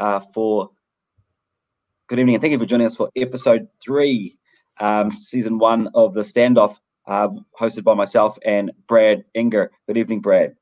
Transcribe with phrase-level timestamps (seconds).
[0.00, 0.70] Uh, for
[2.08, 4.38] good evening and thank you for joining us for episode three,
[4.80, 9.70] um, season one of the standoff, uh, hosted by myself and Brad Inger.
[9.86, 10.56] Good evening, Brad.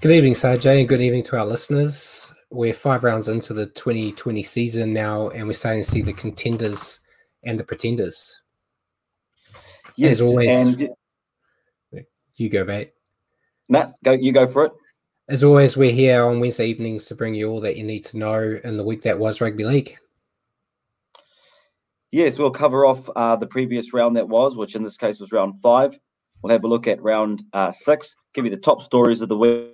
[0.00, 2.32] Good evening, Sanjay, and good evening to our listeners.
[2.50, 7.00] We're five rounds into the 2020 season now, and we're starting to see the contenders
[7.44, 8.40] and the pretenders.
[9.96, 10.88] Yes, As always, and
[12.36, 12.92] you go, mate.
[13.68, 14.12] Matt, go.
[14.12, 14.72] You go for it.
[15.30, 18.18] As always, we're here on Wednesday evenings to bring you all that you need to
[18.18, 19.96] know in the week that was rugby league.
[22.10, 25.30] Yes, we'll cover off uh, the previous round that was, which in this case was
[25.30, 25.96] round five.
[26.42, 29.36] We'll have a look at round uh, six, give you the top stories of the
[29.36, 29.70] week.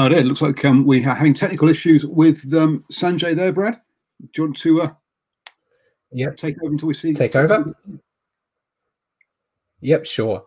[0.00, 3.78] Oh, it looks like um, we are having technical issues with um, Sanjay there, Brad.
[4.18, 4.92] Do you want to uh,
[6.12, 6.38] Yep.
[6.38, 7.12] take over until we see?
[7.12, 7.74] Take over?
[9.82, 10.46] Yep, sure.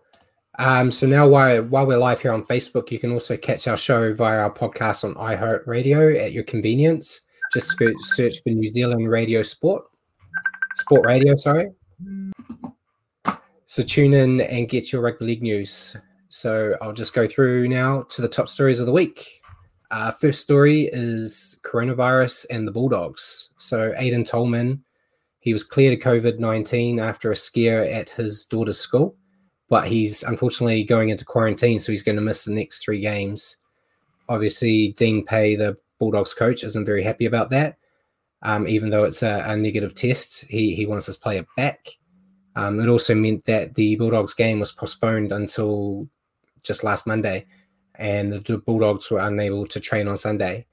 [0.58, 3.78] Um, so now while, while we're live here on Facebook, you can also catch our
[3.78, 7.22] show via our podcast on iHeartRadio at your convenience.
[7.54, 9.86] Just for, search for New Zealand Radio Sport.
[10.78, 11.70] Sport Radio, sorry.
[13.68, 15.96] So tune in and get your rugby league news.
[16.30, 19.42] So I'll just go through now to the top stories of the week.
[19.94, 23.52] Uh, first story is coronavirus and the Bulldogs.
[23.58, 24.84] So Aiden Tolman,
[25.40, 29.16] he was cleared of COVID 19 after a scare at his daughter's school,
[29.70, 33.58] but he's unfortunately going into quarantine, so he's going to miss the next three games.
[34.30, 37.78] Obviously, Dean Pay, the Bulldogs coach, isn't very happy about that.
[38.42, 41.88] Um, even though it's a, a negative test, he, he wants his player back.
[42.56, 46.10] Um, it also meant that the Bulldogs game was postponed until
[46.64, 47.46] just last Monday,
[47.96, 50.66] and the Bulldogs were unable to train on Sunday.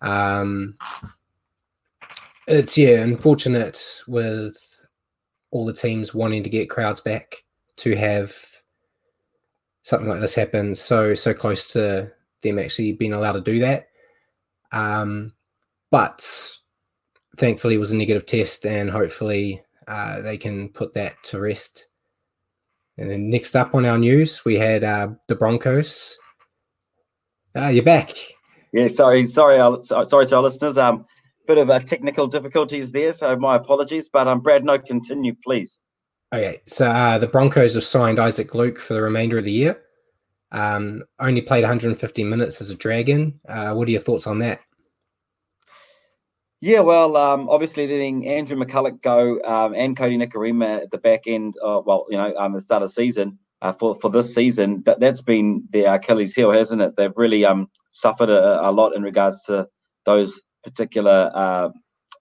[0.00, 0.76] Um,
[2.46, 4.56] it's yeah, unfortunate with
[5.50, 7.44] all the teams wanting to get crowds back
[7.76, 8.34] to have
[9.82, 12.10] something like this happen so so close to
[12.42, 13.88] them actually being allowed to do that.
[14.72, 15.32] Um,
[15.90, 16.58] but
[17.36, 21.88] thankfully, it was a negative test, and hopefully, uh, they can put that to rest.
[22.98, 26.18] And then next up on our news, we had uh, the Broncos.
[27.56, 28.10] Ah, you're back.
[28.72, 30.76] Yeah, sorry, sorry, sorry to our listeners.
[30.76, 31.06] Um,
[31.46, 34.08] bit of uh, technical difficulties there, so my apologies.
[34.08, 35.82] But um, Brad, no, continue, please.
[36.34, 39.80] Okay, so uh, the Broncos have signed Isaac Luke for the remainder of the year.
[40.50, 43.38] Um, only played 150 minutes as a Dragon.
[43.48, 44.60] Uh, what are your thoughts on that?
[46.60, 51.26] Yeah, well, um, obviously letting Andrew McCullough go um, and Kodi Nikorima at the back
[51.26, 54.34] end, uh, well, you know, um, the start of the season uh, for for this
[54.34, 56.96] season, that that's been their Achilles heel, hasn't it?
[56.96, 59.66] They've really um suffered a, a lot in regards to
[60.04, 61.70] those particular uh,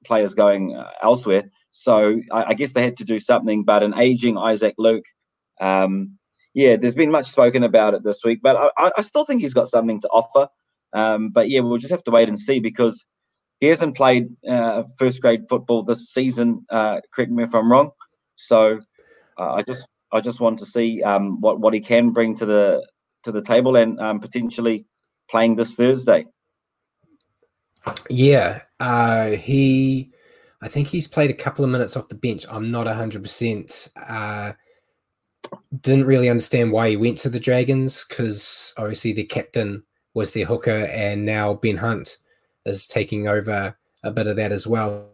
[0.05, 1.43] players going uh, elsewhere.
[1.71, 3.63] So I, I guess they had to do something.
[3.65, 5.05] But an aging Isaac Luke,
[5.59, 6.17] um,
[6.53, 9.53] yeah, there's been much spoken about it this week, but I, I- still think he's
[9.53, 10.47] got something to offer.
[10.93, 13.05] Um, but yeah, we'll just have to wait and see because
[13.59, 16.65] he hasn't played uh, first grade football this season.
[16.69, 17.91] Uh, correct me if I'm wrong.
[18.35, 18.79] So
[19.39, 22.45] uh, I just I just want to see um, what what he can bring to
[22.45, 22.87] the
[23.23, 24.85] to the table and um, potentially
[25.29, 26.25] playing this Thursday.
[28.09, 30.11] Yeah, uh, he.
[30.61, 32.45] I think he's played a couple of minutes off the bench.
[32.49, 33.89] I'm not 100%.
[34.07, 34.53] Uh,
[35.81, 39.83] didn't really understand why he went to the Dragons because obviously the captain
[40.13, 42.17] was their hooker, and now Ben Hunt
[42.65, 45.09] is taking over a bit of that as well.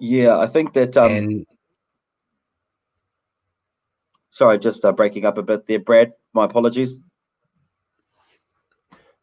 [0.00, 0.96] Yeah, I think that.
[0.98, 1.46] Um, and,
[4.34, 6.12] sorry, just uh, breaking up a bit there, Brad.
[6.32, 6.98] My apologies.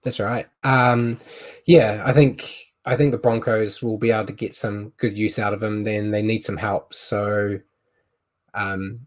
[0.04, 0.48] That's right.
[0.64, 1.20] Um,
[1.66, 2.56] yeah, I think
[2.86, 5.82] I think the Broncos will be able to get some good use out of him.
[5.82, 6.94] Then they need some help.
[6.94, 7.60] So,
[8.56, 9.02] um,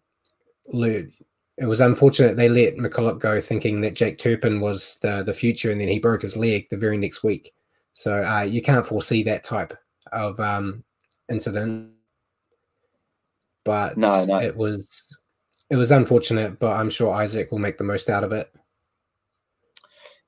[0.66, 5.72] it was unfortunate they let McCullough go, thinking that Jake Turpin was the the future,
[5.72, 7.52] and then he broke his leg the very next week.
[7.94, 9.72] So uh, you can't foresee that type
[10.12, 10.84] of um,
[11.30, 11.92] incident.
[13.64, 14.40] But no, no.
[14.40, 15.08] it was
[15.75, 18.49] it was unfortunate, but I'm sure Isaac will make the most out of it.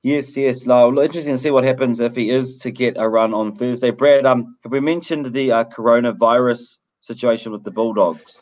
[0.03, 0.65] Yes, yes.
[0.65, 3.91] No, interesting to see what happens if he is to get a run on Thursday.
[3.91, 8.41] Brad, um, have we mentioned the uh, coronavirus situation with the Bulldogs?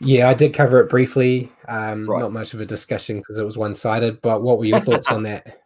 [0.00, 1.50] Yeah, I did cover it briefly.
[1.66, 2.20] Um, right.
[2.20, 4.22] Not much of a discussion because it was one sided.
[4.22, 5.62] But what were your thoughts on that?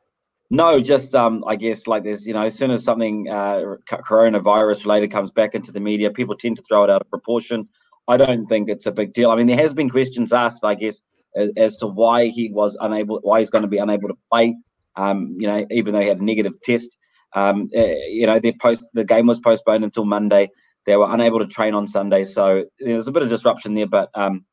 [0.49, 4.85] No, just um, I guess like there's you know as soon as something uh, coronavirus
[4.85, 7.69] related comes back into the media, people tend to throw it out of proportion.
[8.11, 9.31] I don't think it's a big deal.
[9.31, 11.01] I mean, there has been questions asked, I guess,
[11.37, 14.57] as, as to why he was unable, why he's going to be unable to play.
[14.97, 16.99] Um, you know, even though he had a negative test.
[17.33, 20.51] Um, uh, you know, the post the game was postponed until Monday.
[20.87, 23.87] They were unable to train on Sunday, so there's a bit of disruption there.
[23.87, 24.45] But um,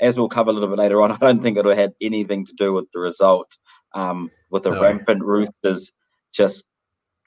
[0.00, 2.52] as we'll cover a little bit later on, I don't think it had anything to
[2.54, 3.56] do with the result
[3.94, 4.82] um, with the no.
[4.82, 5.92] rampant Roosters
[6.32, 6.64] just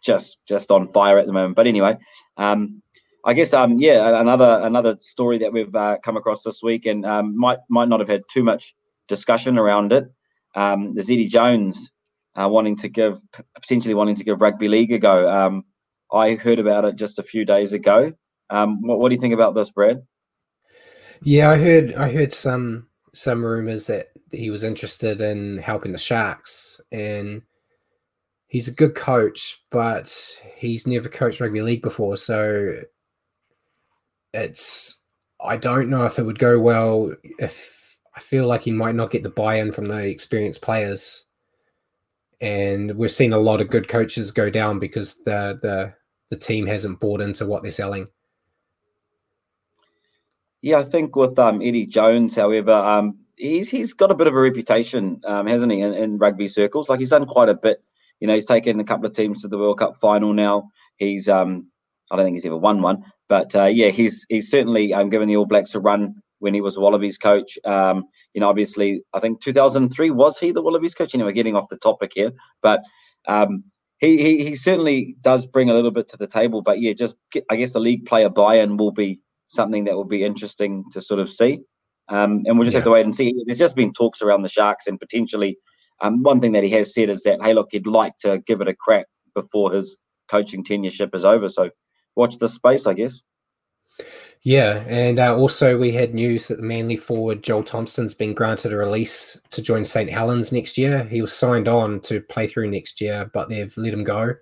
[0.04, 1.56] just just on fire at the moment.
[1.56, 1.98] But anyway,
[2.36, 2.82] um,
[3.26, 7.06] I guess um, yeah, another another story that we've uh, come across this week and
[7.06, 8.76] um, might might not have had too much
[9.08, 10.06] discussion around it.
[10.56, 11.92] Um, there's Eddie Jones
[12.36, 13.20] uh, wanting to give
[13.56, 15.30] potentially wanting to give rugby league a go.
[15.30, 15.66] Um,
[16.12, 18.14] I heard about it just a few days ago.
[18.50, 20.02] Um, what, what do you think about this, Brad?
[21.24, 25.98] Yeah, I heard I heard some some rumors that he was interested in helping the
[25.98, 27.42] Sharks, and
[28.48, 30.16] he's a good coach, but
[30.56, 32.76] he's never coached rugby league before, so
[34.38, 35.00] it's
[35.44, 37.14] I don't know if it would go well.
[37.40, 41.26] If I feel like he might not get the buy-in from the experienced players,
[42.40, 45.94] and we've seen a lot of good coaches go down because the the
[46.30, 48.08] the team hasn't bought into what they're selling.
[50.62, 54.36] Yeah, I think with um, Eddie Jones, however, um, he's he's got a bit of
[54.36, 56.90] a reputation, um, hasn't he, in, in, rugby circles?
[56.90, 57.84] Like he's done quite a bit.
[58.20, 60.70] You know, he's taken a couple of teams to the World Cup final now.
[60.98, 61.68] He's um,
[62.12, 65.28] I don't think he's ever won one, but uh, yeah, he's he's certainly um, given
[65.28, 67.58] the All Blacks a run when he was Wallabies coach.
[67.66, 71.14] Um, you know, obviously, I think 2003 was he the Wallabies coach.
[71.14, 72.32] Anyway, getting off the topic here,
[72.62, 72.82] but
[73.28, 73.64] um,
[74.00, 76.62] he, he he certainly does bring a little bit to the table.
[76.62, 77.16] But yeah, just
[77.50, 81.20] I guess the league player buy-in will be something that will be interesting to sort
[81.20, 81.60] of see.
[82.10, 82.80] Um, and we'll just yeah.
[82.80, 83.34] have to wait and see.
[83.46, 85.58] There's just been talks around the Sharks, and potentially
[86.02, 88.62] um, one thing that he has said is that, hey, look, he'd like to give
[88.62, 89.98] it a crack before his
[90.30, 91.50] coaching tenureship is over.
[91.50, 91.70] So
[92.18, 93.22] watch the space, I guess.
[94.44, 98.72] Yeah, and uh, also we had news that the Manly forward Joel Thompson's been granted
[98.72, 101.04] a release to join St Helens next year.
[101.04, 104.34] He was signed on to play through next year, but they've let him go.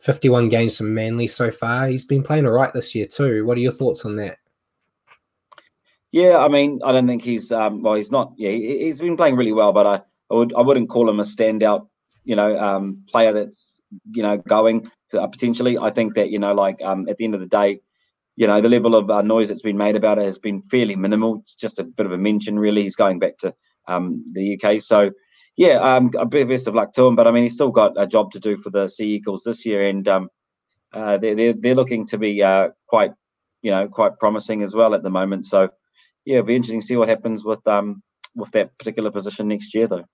[0.00, 1.86] 51 games from Manly so far.
[1.86, 3.44] He's been playing all right this year too.
[3.46, 4.38] What are your thoughts on that?
[6.10, 7.94] Yeah, I mean, I don't think he's um, well.
[7.94, 8.32] He's not.
[8.36, 9.94] Yeah, he, has been playing really well, but I,
[10.30, 11.88] I would I wouldn't call him a standout.
[12.24, 13.80] You know, um, player that's
[14.10, 15.78] you know going uh, potentially.
[15.78, 17.80] I think that you know, like um, at the end of the day,
[18.36, 20.96] you know, the level of uh, noise that's been made about it has been fairly
[20.96, 21.40] minimal.
[21.42, 22.82] It's just a bit of a mention, really.
[22.82, 23.54] He's going back to
[23.88, 25.10] um, the UK, so
[25.56, 27.16] yeah, um, best of luck to him.
[27.16, 29.66] But I mean, he's still got a job to do for the Sea Eagles this
[29.66, 30.28] year, and um,
[30.92, 33.12] uh, they're, they're they're looking to be uh, quite
[33.62, 35.46] you know quite promising as well at the moment.
[35.46, 35.68] So
[36.24, 38.02] yeah, it'll be interesting to see what happens with um
[38.34, 40.04] with that particular position next year, though.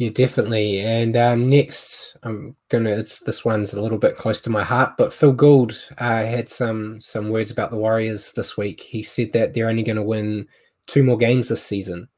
[0.00, 0.80] Yeah, definitely.
[0.80, 2.88] And um, next, I'm gonna.
[2.88, 6.48] It's this one's a little bit close to my heart, but Phil Gould uh, had
[6.48, 8.80] some some words about the Warriors this week.
[8.80, 10.48] He said that they're only going to win
[10.86, 12.08] two more games this season.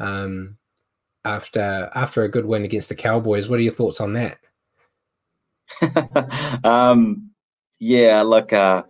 [0.00, 0.58] Um,
[1.24, 4.38] after after a good win against the Cowboys, what are your thoughts on that?
[6.64, 7.30] um,
[7.78, 8.82] yeah, look, uh,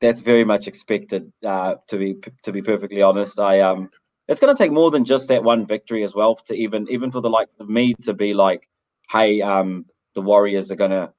[0.00, 1.32] that's very much expected.
[1.44, 3.90] Uh, to be to be perfectly honest, I um,
[4.28, 7.10] it's going to take more than just that one victory as well to even even
[7.10, 8.68] for the like of me to be like,
[9.10, 11.12] hey, um, the Warriors are going to,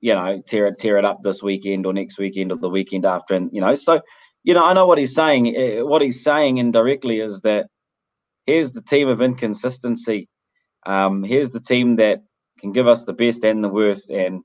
[0.00, 3.04] you know, tear it tear it up this weekend or next weekend or the weekend
[3.04, 4.00] after, and you know, so
[4.42, 5.54] you know, I know what he's saying.
[5.56, 7.66] Eh, what he's saying indirectly is that
[8.46, 10.28] here's the team of inconsistency.
[10.86, 12.22] Um, here's the team that
[12.58, 14.10] can give us the best and the worst.
[14.10, 14.42] And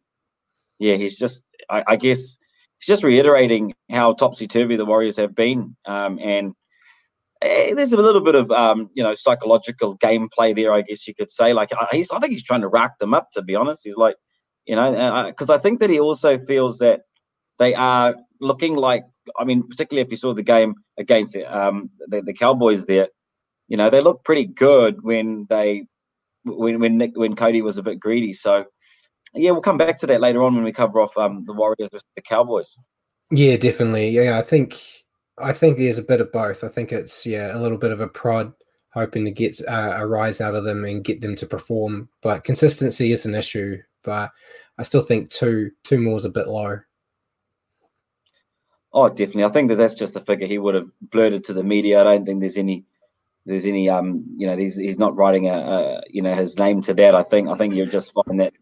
[0.79, 2.37] yeah, he's just, I, I guess,
[2.79, 5.75] he's just reiterating how topsy turvy the Warriors have been.
[5.85, 6.51] Um, and eh,
[7.75, 11.31] there's a little bit of, um, you know, psychological gameplay there, I guess you could
[11.31, 11.53] say.
[11.53, 13.81] Like, he's, I think he's trying to rack them up, to be honest.
[13.83, 14.15] He's like,
[14.65, 17.01] you know, because I think that he also feels that
[17.59, 19.03] they are looking like
[19.37, 23.09] I mean, particularly if you saw the game against um, the, the Cowboys there,
[23.67, 25.87] you know, they looked pretty good when they
[26.43, 28.33] when when Nick, when Kodi was a bit greedy.
[28.33, 28.65] So
[29.33, 31.89] yeah, we'll come back to that later on when we cover off um, the Warriors
[31.91, 32.77] versus the Cowboys.
[33.31, 34.09] Yeah, definitely.
[34.09, 34.79] Yeah, I think
[35.37, 36.63] I think there's a bit of both.
[36.63, 38.53] I think it's yeah a little bit of a prod,
[38.93, 42.09] hoping to get uh, a rise out of them and get them to perform.
[42.21, 43.77] But consistency is an issue.
[44.03, 44.31] But
[44.77, 46.79] I still think two two more is a bit low.
[48.93, 49.43] Oh, definitely.
[49.43, 51.99] I think that that's just a figure he would have blurted to the media.
[51.99, 52.85] I don't think there's any,
[53.45, 56.79] there's any, um, you know, he's, he's not writing a, a, you know, his name
[56.83, 57.13] to that.
[57.13, 58.53] I think, I think you're just find that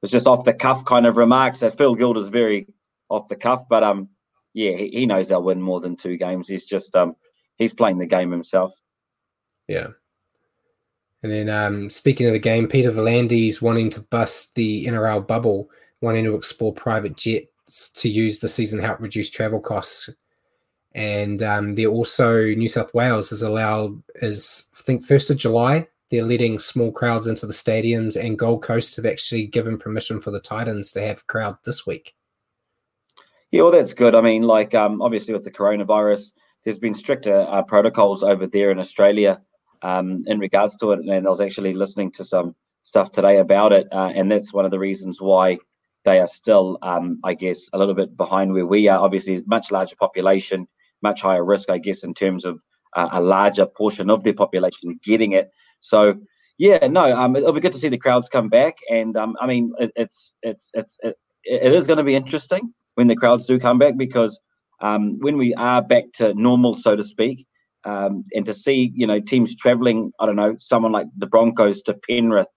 [0.00, 1.58] it's just off the cuff kind of remarks.
[1.58, 2.68] So Phil Gould is very
[3.08, 4.08] off the cuff, but um,
[4.54, 6.48] yeah, he, he knows they'll win more than two games.
[6.48, 7.16] He's just um,
[7.56, 8.74] he's playing the game himself.
[9.68, 9.88] Yeah.
[11.22, 15.70] And then um, speaking of the game, Peter V'landys wanting to bust the NRL bubble,
[16.00, 20.10] wanting to explore private jets to use the season to help reduce travel costs.
[20.94, 25.86] And um, they're also New South Wales has allowed is I think first of July
[26.10, 30.30] they're letting small crowds into the stadiums, and Gold Coast have actually given permission for
[30.30, 32.14] the Titans to have crowd this week.
[33.52, 34.14] Yeah, well, that's good.
[34.14, 36.32] I mean, like um, obviously with the coronavirus,
[36.64, 39.42] there's been stricter uh, protocols over there in Australia
[39.82, 43.74] um, in regards to it, and I was actually listening to some stuff today about
[43.74, 45.58] it, uh, and that's one of the reasons why
[46.04, 48.98] they are still, um, I guess, a little bit behind where we are.
[48.98, 50.66] Obviously, much larger population,
[51.02, 52.62] much higher risk, I guess, in terms of
[52.94, 55.50] uh, a larger portion of their population getting it.
[55.80, 56.18] So,
[56.56, 59.46] yeah, no, um, it'll be good to see the crowds come back, and um, I
[59.46, 63.46] mean, it, it's it's it's it, it is going to be interesting when the crowds
[63.46, 64.38] do come back because
[64.80, 67.46] um, when we are back to normal, so to speak,
[67.84, 71.82] um, and to see you know teams traveling, I don't know, someone like the Broncos
[71.82, 72.48] to Penrith,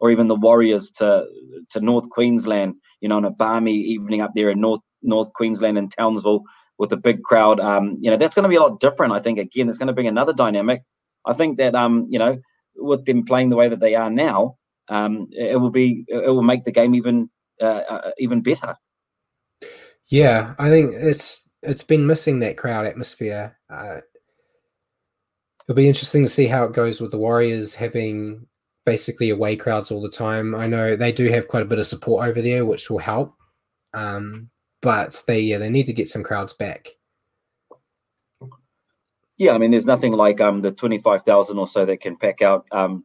[0.00, 1.26] or even the Warriors to
[1.70, 5.78] to North Queensland, you know, on a balmy evening up there in North North Queensland
[5.78, 6.42] and Townsville
[6.78, 7.60] with a big crowd.
[7.60, 9.12] Um, you know, that's going to be a lot different.
[9.12, 10.82] I think again, it's going to bring another dynamic.
[11.26, 12.38] I think that um, you know,
[12.76, 14.56] with them playing the way that they are now,
[14.88, 17.30] um, it will be it will make the game even
[17.60, 18.76] uh, uh, even better.
[20.12, 23.56] Yeah, I think it's it's been missing that crowd atmosphere.
[23.70, 24.02] Uh,
[25.64, 28.46] it'll be interesting to see how it goes with the Warriors having
[28.84, 30.54] basically away crowds all the time.
[30.54, 33.34] I know they do have quite a bit of support over there, which will help.
[33.94, 34.50] Um,
[34.82, 36.88] but they yeah they need to get some crowds back.
[39.38, 42.18] Yeah, I mean, there's nothing like um the twenty five thousand or so that can
[42.18, 43.02] pack out um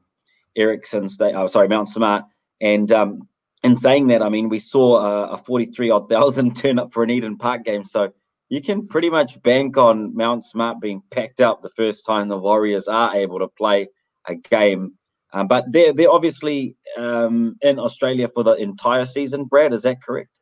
[0.57, 1.17] Ericsson's.
[1.21, 2.25] Oh, sorry, Mount Smart.
[2.59, 3.29] And um,
[3.63, 6.93] in saying that, I mean, we saw a, a forty three odd thousand turn up
[6.93, 8.13] for an Eden Park game, so
[8.49, 12.37] you can pretty much bank on Mount Smart being packed up the first time the
[12.37, 13.87] Warriors are able to play
[14.27, 14.97] a game
[15.33, 19.45] um, but they're they're obviously um, in Australia for the entire season.
[19.45, 20.39] Brad, is that correct?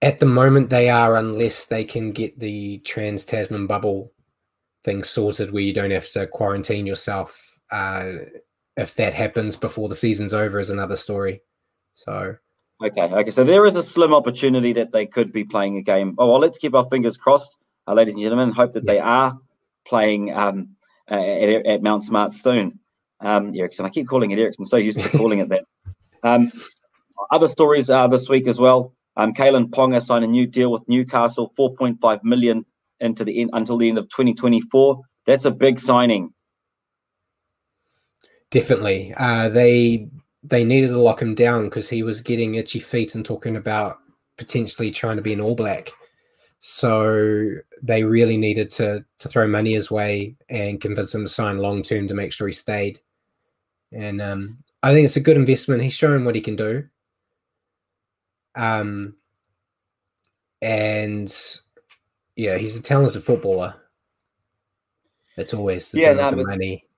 [0.00, 4.12] At the moment, they are, unless they can get the Trans Tasman bubble
[4.84, 7.58] thing sorted, where you don't have to quarantine yourself.
[7.72, 8.12] Uh,
[8.76, 11.40] if that happens before the season's over, is another story.
[11.94, 12.36] So.
[12.82, 13.30] Okay, okay.
[13.30, 16.14] So there is a slim opportunity that they could be playing a game.
[16.18, 17.56] Oh, well, let's keep our fingers crossed,
[17.86, 18.52] uh, ladies and gentlemen.
[18.52, 19.38] Hope that they are
[19.84, 20.76] playing um,
[21.08, 22.78] at, at Mount Smart soon
[23.20, 23.86] um, Ericsson.
[23.86, 24.64] I keep calling it Ericsson.
[24.64, 25.64] So used to calling it that.
[26.24, 26.50] Um,
[27.30, 28.92] other stories uh, this week as well.
[29.16, 32.66] Um, Kalyn Ponga signed a new deal with Newcastle, 4.5 million
[32.98, 35.00] into the end, until the end of 2024.
[35.26, 36.34] That's a big signing.
[38.50, 40.08] Definitely, uh, they
[40.42, 43.98] they needed to lock him down because he was getting itchy feet and talking about
[44.36, 45.90] potentially trying to be an All Black.
[46.60, 47.50] So
[47.82, 51.82] they really needed to to throw money his way and convince him to sign long
[51.82, 53.00] term to make sure he stayed.
[53.92, 55.82] And um, I think it's a good investment.
[55.82, 56.84] He's shown what he can do.
[58.54, 59.14] Um,
[60.60, 61.32] and
[62.36, 63.74] yeah, he's a talented footballer.
[65.36, 66.84] It's always the, yeah, no, the money.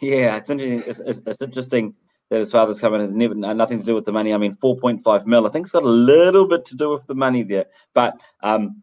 [0.00, 0.82] Yeah, it's interesting.
[0.88, 1.94] It's, it's, it's, interesting
[2.32, 4.32] that his father's coming has never nothing to do with the money.
[4.32, 5.46] I mean, four point five mil.
[5.46, 8.82] I think it's got a little bit to do with the money there, but um,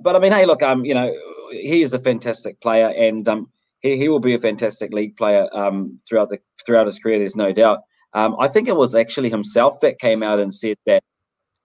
[0.00, 1.14] but I mean, hey, look, um, you know,
[1.50, 3.50] he is a fantastic player, and um,
[3.80, 7.18] he, he will be a fantastic league player um, throughout the throughout his career.
[7.18, 7.80] There's no doubt.
[8.14, 11.02] Um, I think it was actually himself that came out and said that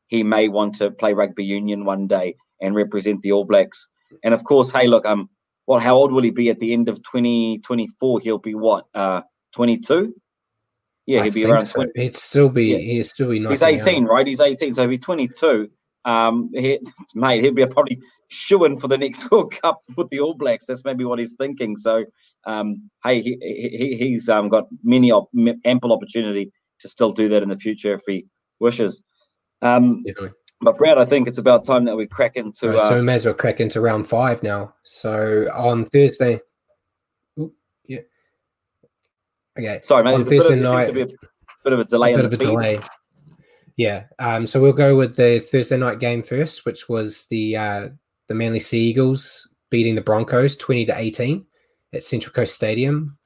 [0.08, 3.88] he may want to play rugby union one day and represent the All Blacks.
[4.26, 5.30] And of course, hey, look, um,
[5.66, 8.20] well, how old will he be at the end of 2024?
[8.20, 9.22] He'll be what, uh,
[9.54, 10.14] 22?
[11.06, 11.66] Yeah, he'll be around.
[11.66, 11.84] So.
[11.84, 11.92] 20.
[12.02, 12.68] He'd still be.
[12.68, 12.78] Yeah.
[12.78, 13.40] He'd still be.
[13.40, 14.26] Nice He's 18, right?
[14.26, 15.70] He's 18, so he'll be 22.
[16.06, 16.80] Um, he,
[17.16, 20.66] mate, he'll be probably shooing for the next World Cup with the All Blacks.
[20.66, 21.76] That's maybe what he's thinking.
[21.78, 22.06] So,
[22.46, 25.30] um, hey, he, he he's um, got many op-
[25.66, 28.26] ample opportunity to still do that in the future if he
[28.60, 29.04] wishes.
[29.62, 30.32] Um, Definitely.
[30.64, 32.70] But Brad, I think it's about time that we crack into.
[32.70, 34.76] Right, so uh, we may as well crack into round five now.
[34.84, 36.40] So on Thursday,
[37.40, 37.52] ooh,
[37.88, 38.02] yeah,
[39.58, 39.80] okay.
[39.84, 40.14] Sorry, mate.
[40.14, 42.14] On Thursday bit of, night, a bit of a delay.
[42.14, 42.46] A bit of a feed.
[42.46, 42.80] delay.
[43.78, 44.06] Yeah.
[44.20, 44.46] Um.
[44.46, 47.90] So we'll go with the Thursday night game first, which was the uh,
[48.28, 51.46] the Manly Sea Eagles beating the Broncos twenty to eighteen
[51.94, 53.18] at Central Coast Stadium.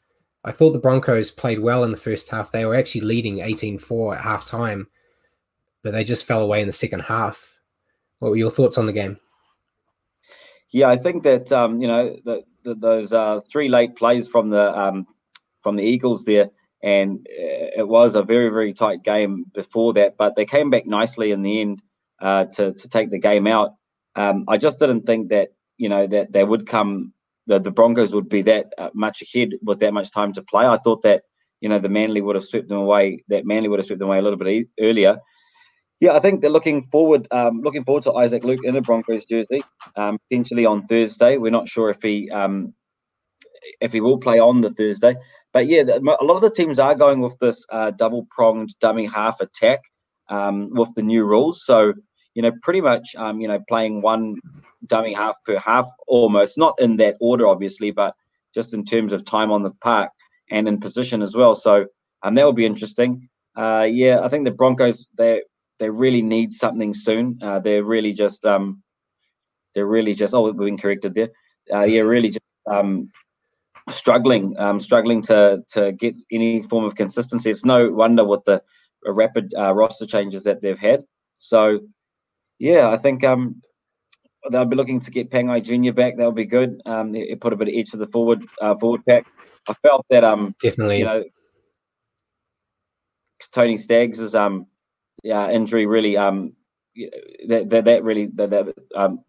[0.44, 2.52] I thought the Broncos played well in the first half.
[2.52, 4.88] They were actually leading 18-4 at half time
[5.86, 7.60] but they just fell away in the second half.
[8.18, 9.20] What were your thoughts on the game?
[10.72, 14.50] Yeah, I think that um, you know the, the, those uh, three late plays from
[14.50, 15.06] the um,
[15.66, 16.52] from the Eagles there,
[16.84, 20.86] and uh, it was a very very tight game before that, but they came back
[20.86, 21.82] nicely in the end
[22.22, 23.72] uh, to to take the game out.
[24.16, 27.14] Um, I just didn't think that you know that they would come
[27.48, 30.66] the, Broncos would be that uh, much ahead with that much time to play.
[30.68, 31.24] I thought that
[31.62, 33.24] you know the Manly would have swept them away.
[33.30, 35.18] That Manly would have swept them away a little bit e- earlier.
[36.00, 37.28] Yeah, I think they're looking forward.
[37.32, 39.64] Um, looking forward to Isaac Luke in a Broncos jersey,
[39.96, 41.38] um, potentially on Thursday.
[41.38, 42.74] We're not sure if he um,
[43.82, 45.16] if he will play on the Thursday,
[45.56, 49.06] but yeah, a lot of the teams are going with this uh, double pronged dummy
[49.06, 49.80] half attack
[50.28, 51.66] um, with the new rules.
[51.66, 51.94] So
[52.34, 54.36] you know, pretty much, um, you know, playing one
[54.86, 58.16] dummy half per half, almost not in that order, obviously, but
[58.54, 60.12] just in terms of time on the park
[60.52, 61.56] and in position as well.
[61.56, 61.86] So
[62.22, 63.30] um, that will be interesting.
[63.56, 65.42] Uh, yeah, I think the Broncos they
[65.80, 67.40] they really need something soon.
[67.42, 68.84] Uh, they're really just um,
[69.74, 71.30] they're really just oh we've been corrected there.
[71.74, 73.10] Uh, yeah, really just um,
[73.90, 77.52] struggling, um, struggling to to get any form of consistency.
[77.52, 78.62] It's no wonder with the
[79.06, 81.04] rapid uh, roster changes that they've had.
[81.38, 81.82] So
[82.60, 83.62] yeah, I think um,
[84.52, 86.18] they'll be looking to get Pangai Junior back.
[86.18, 86.82] That'll be good.
[86.86, 89.26] Um, it, it put a bit of edge to the forward uh, forward pack.
[89.68, 91.24] I felt that um definitely you know
[93.52, 94.68] Tony Staggs is um
[95.30, 96.54] uh, injury really um
[97.48, 99.24] that that, that really that, that um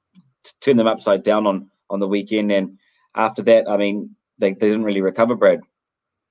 [0.60, 2.78] turned them upside down on on the weekend and
[3.14, 5.60] after that I mean they, they didn't really recover Brad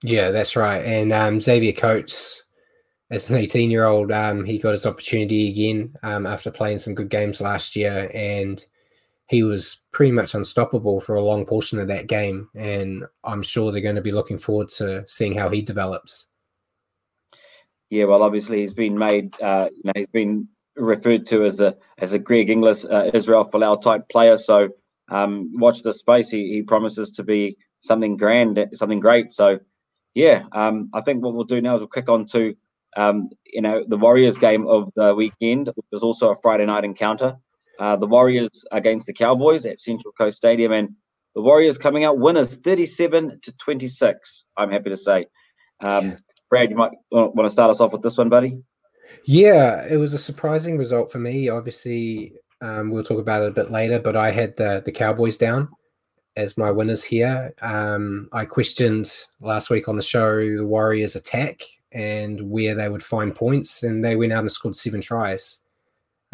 [0.03, 2.43] yeah that's right and um Xavier Coates
[3.11, 6.95] as an 18 year old um he got his opportunity again um after playing some
[6.95, 8.65] good games last year and
[9.27, 13.71] he was pretty much unstoppable for a long portion of that game and I'm sure
[13.71, 16.27] they're going to be looking forward to seeing how he develops
[17.89, 21.75] yeah, well, obviously he's been made, uh, you know, he's been referred to as a
[21.99, 24.37] as a Greg Inglis, uh, Israel Folau type player.
[24.37, 24.69] So
[25.09, 26.29] um, watch the space.
[26.29, 29.31] He, he promises to be something grand, something great.
[29.31, 29.59] So
[30.13, 32.55] yeah, um, I think what we'll do now is we'll kick on to
[32.97, 36.85] um, you know the Warriors game of the weekend, which was also a Friday night
[36.85, 37.35] encounter.
[37.77, 40.89] Uh, the Warriors against the Cowboys at Central Coast Stadium, and
[41.35, 44.45] the Warriors coming out winners, thirty-seven to twenty-six.
[44.55, 45.25] I'm happy to say.
[45.81, 46.15] Um,
[46.49, 48.57] Brad, you might want to start us off with this one, buddy.
[49.25, 51.49] Yeah, it was a surprising result for me.
[51.49, 55.37] Obviously, um, we'll talk about it a bit later, but I had the the Cowboys
[55.37, 55.67] down
[56.35, 57.53] as my winners here.
[57.61, 63.03] Um, I questioned last week on the show the Warriors' attack and where they would
[63.03, 65.61] find points, and they went out and scored seven tries.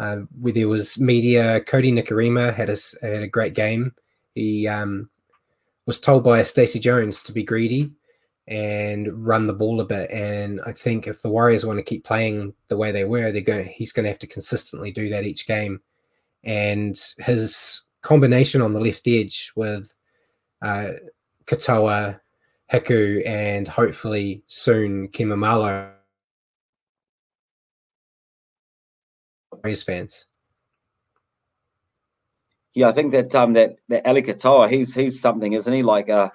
[0.00, 3.94] Uh, where there was media, Kodi Nikorima had a, had a great game.
[4.34, 5.08] He um,
[5.86, 7.92] was told by Stacey Jones to be greedy,
[8.48, 10.10] and run the ball a bit.
[10.10, 13.40] And I think if the Warriors want to keep playing the way they were, they're
[13.40, 13.66] going.
[13.66, 15.80] He's going to have to consistently do that each game.
[16.42, 19.92] And his combination on the left edge with
[20.60, 20.88] uh,
[21.46, 22.20] Katoa,
[22.72, 25.92] Hiku, and hopefully soon Ken Maumalo.
[29.52, 30.26] Warriors fans.
[32.74, 35.82] Yeah, I think that um that that Ali Katoa, he's he's something, isn't he?
[35.82, 36.30] Like uh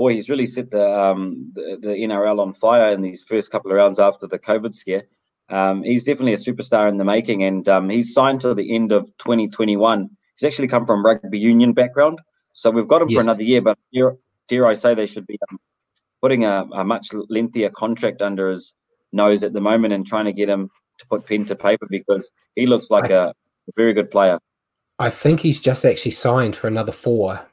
[0.00, 3.70] boy, he's really set the, um, the, the NRL on fire in these first couple
[3.70, 5.02] of rounds after the COVID scare.
[5.50, 8.92] Um, he's definitely a superstar in the making, and um, he's signed to the end
[8.92, 10.08] of 2021.
[10.40, 12.20] He's actually come from rugby union background,
[12.52, 13.18] so we've got him yes.
[13.18, 13.60] for another year.
[13.60, 14.16] But dare,
[14.48, 15.58] dare, I say they should be um,
[16.22, 18.72] putting a, a, much lengthier contract under his
[19.12, 22.28] nose at the moment and trying to get him to put pen to paper because
[22.56, 23.34] he looks like a
[23.76, 24.38] very good player.
[24.98, 27.46] I think he's just actually signed for another four.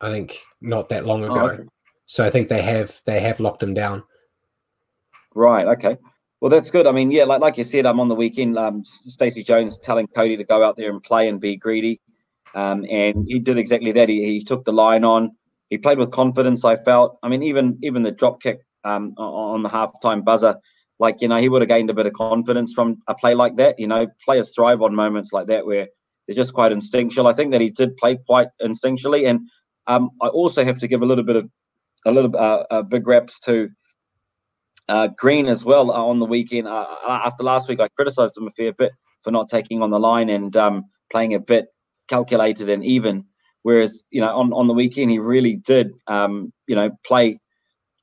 [0.00, 1.40] I think not that long oh, ago.
[1.40, 1.64] Oh, okay.
[2.06, 4.04] So I think they have they have locked him down.
[5.34, 5.66] Right.
[5.66, 5.96] Okay.
[6.40, 6.86] Well, that's good.
[6.86, 8.56] I mean, yeah, like like you said, I'm on the weekend.
[8.56, 12.00] Um, Stacey Jones telling Kodi to go out there and play and be greedy.
[12.54, 14.08] Um, and he did exactly that.
[14.08, 15.32] He, he took the line on.
[15.70, 16.64] He played with confidence.
[16.64, 17.18] I felt.
[17.22, 20.56] I mean, even even the drop kick um, on the halftime buzzer,
[20.98, 23.56] like you know, he would have gained a bit of confidence from a play like
[23.56, 23.78] that.
[23.78, 25.88] You know, players thrive on moments like that where
[26.26, 27.26] they're just quite instinctual.
[27.26, 29.40] I think that he did play quite instinctually, and
[29.86, 31.48] um, I also have to give a little bit of
[32.06, 33.68] a little uh, uh, big reps to
[34.88, 36.66] uh, Green as well uh, on the weekend.
[36.66, 39.90] Uh, uh, after last week, I criticised him a fair bit for not taking on
[39.90, 41.66] the line and um, playing a bit
[42.08, 43.24] calculated and even.
[43.62, 47.40] Whereas, you know, on, on the weekend, he really did, um, you know, play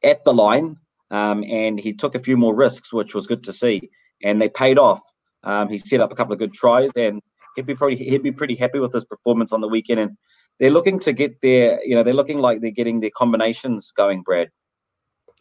[0.04, 0.78] at the line
[1.12, 3.90] um, and he took a few more risks, which was good to see.
[4.24, 5.02] And they paid off.
[5.44, 7.22] Um, he set up a couple of good tries and
[7.56, 10.00] he'd be pretty, he'd be pretty happy with his performance on the weekend.
[10.00, 10.18] And
[10.60, 14.22] they're looking to get their, you know, they're looking like they're getting their combinations going,
[14.22, 14.50] Brad.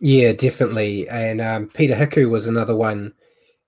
[0.00, 1.08] Yeah, definitely.
[1.08, 3.14] And um, Peta Hiku was another one.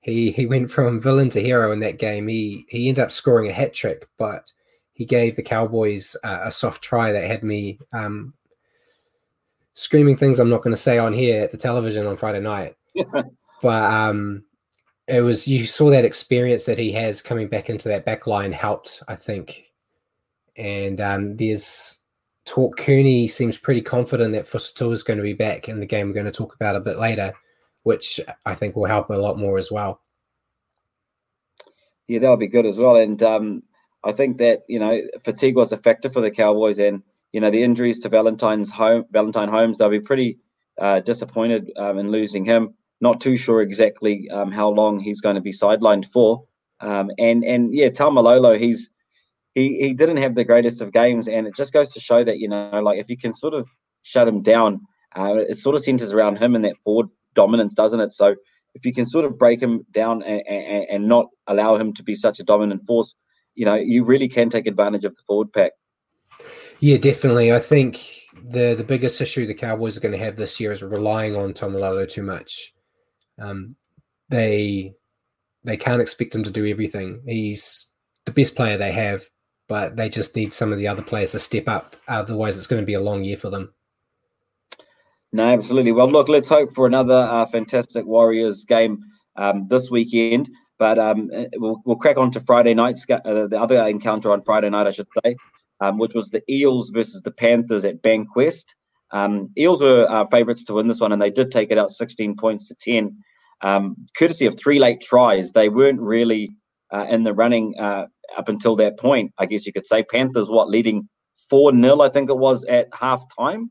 [0.01, 2.29] He he went from villain to hero in that game.
[2.29, 4.53] He he ended up scoring a hat trick, but
[4.97, 8.33] he gave the Cowboys uh, a soft try that had me um,
[9.75, 12.77] screaming things I'm not going to say on here at the television on Friday night.
[13.63, 14.43] but um,
[15.07, 18.53] it was you saw that experience that he has coming back into that back line
[18.53, 19.71] helped, I think.
[20.57, 21.99] And um, there's
[22.47, 22.79] talk.
[22.79, 26.09] Kearney seems pretty confident that Fusitu'a is going to be back in the game.
[26.09, 27.35] We're going to talk about a bit later,
[27.83, 30.01] which I think will help a lot more as well.
[32.09, 32.97] Yeah, that'll be good as well.
[32.97, 33.63] And um,
[34.05, 37.51] I think that you know fatigue was a factor for the Cowboys, and you know
[37.51, 40.39] the injuries to Valentine's home, Valentine Holmes, they'll be pretty
[40.79, 42.75] uh, disappointed um, in losing him.
[43.01, 46.45] Not too sure exactly um, how long he's going to be sidelined for.
[46.81, 48.91] Um, and and yeah, Taumalolo, he's
[49.55, 52.39] he he didn't have the greatest of games, and it just goes to show that
[52.39, 53.69] you know like if you can sort of
[54.03, 54.81] shut him down,
[55.17, 58.13] uh, it sort of centers around him and that forward dominance, doesn't it?
[58.13, 58.37] So
[58.75, 62.03] if you can sort of break him down and, and, and not allow him to
[62.03, 63.15] be such a dominant force,
[63.57, 65.73] you know, you really can take advantage of the forward pack.
[66.81, 67.53] Yeah, definitely.
[67.53, 70.83] I think the the biggest issue the Cowboys are going to have this year is
[70.83, 72.75] relying on Taumalolo too much.
[73.38, 73.77] Um,
[74.29, 74.95] they
[75.64, 77.23] they can't expect him to do everything.
[77.27, 77.90] He's
[78.25, 79.23] the best player they have,
[79.69, 81.97] but they just need some of the other players to step up.
[82.07, 83.73] Otherwise, it's going to be a long year for them.
[85.33, 85.92] No, absolutely.
[85.92, 89.03] Well, look, let's hope for another uh, fantastic Warriors game
[89.37, 90.49] um, this weekend.
[90.79, 94.43] But um, eh, we'll, we'll crack on to Friday night's uh, the other encounter on
[94.43, 95.37] Friday night, I should say,
[95.81, 98.75] um, which was the Eels versus the Panthers at Bankwest.
[99.12, 101.91] Um, Eels were uh, favourites to win this one, and they did take it out
[101.91, 103.17] 16 points to 10,
[103.62, 105.53] um, courtesy of three late tries.
[105.53, 106.51] They weren't really
[106.93, 110.03] uh, in the running uh, up until that point, I guess you could say.
[110.03, 111.09] Panthers, what, leading
[111.49, 113.71] 4 0, I think it was at half time?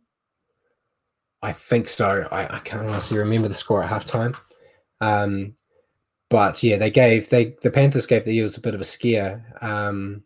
[1.41, 2.27] I think so.
[2.31, 4.35] I, I can't honestly remember the score at halftime.
[5.01, 5.55] Um,
[6.29, 9.53] but yeah, they gave they the Panthers gave the Eels a bit of a scare.
[9.61, 10.23] Um,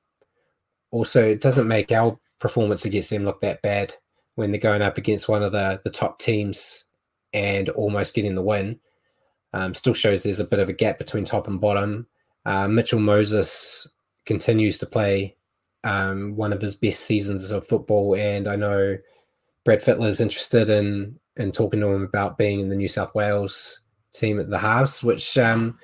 [0.91, 3.93] also, it doesn't make our performance against them look that bad
[4.35, 6.85] when they're going up against one of the the top teams
[7.33, 8.79] and almost getting the win.
[9.53, 12.07] Um, still shows there's a bit of a gap between top and bottom.
[12.45, 13.87] Uh, Mitchell Moses
[14.25, 15.35] continues to play
[15.83, 18.97] um, one of his best seasons of football, and I know
[19.65, 23.13] Brad Fittler is interested in in talking to him about being in the New South
[23.15, 23.81] Wales
[24.19, 25.77] team at the halves, which um,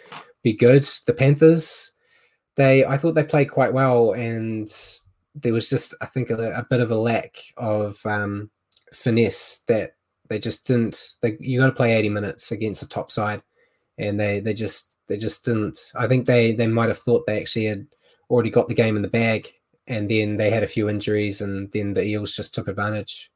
[0.43, 0.87] be good.
[1.07, 1.95] The Panthers,
[2.55, 4.71] they I thought they played quite well, and
[5.33, 8.49] there was just I think a, a bit of a lack of um,
[8.93, 9.91] finesse that
[10.29, 11.15] they just didn't.
[11.21, 13.41] They you got to play eighty minutes against a top side,
[13.97, 15.91] and they they just they just didn't.
[15.95, 17.87] I think they they might have thought they actually had
[18.29, 19.51] already got the game in the bag,
[19.87, 23.31] and then they had a few injuries, and then the Eels just took advantage.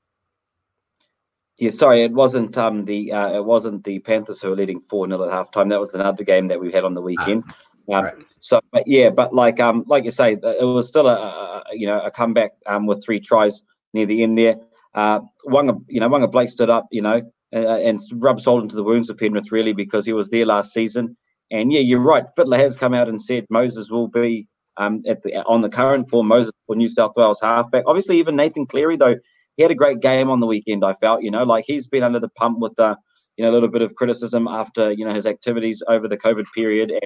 [1.60, 5.08] Yeah, sorry, it wasn't um the uh, it wasn't the Panthers who were leading four
[5.08, 5.69] 0 at halftime.
[5.69, 7.43] That was another game that we had on the weekend.
[7.89, 8.13] Ah, um, right.
[8.39, 11.86] So, but yeah, but like um like you say, it was still a, a you
[11.86, 13.62] know a comeback um with three tries
[13.93, 14.56] near the end there.
[14.95, 18.76] Uh, Waqa, you know, Waqa Blake stood up, you know, and, and rubbed salt into
[18.76, 21.17] the wounds of Penrith really because he was there last season.
[21.52, 22.26] And yeah, you're right.
[22.38, 26.10] Fittler has come out and said Moses will be um at the on the current
[26.10, 26.28] form.
[26.28, 27.84] Moses for New South Wales halfback.
[27.86, 29.15] Obviously, even Nathan Cleary though
[29.60, 30.86] he had a great game on the weekend.
[30.86, 32.95] I felt, you know, like he's been under the pump with the,
[33.36, 36.45] you know, a little bit of criticism after you know his activities over the COVID
[36.56, 37.02] period, and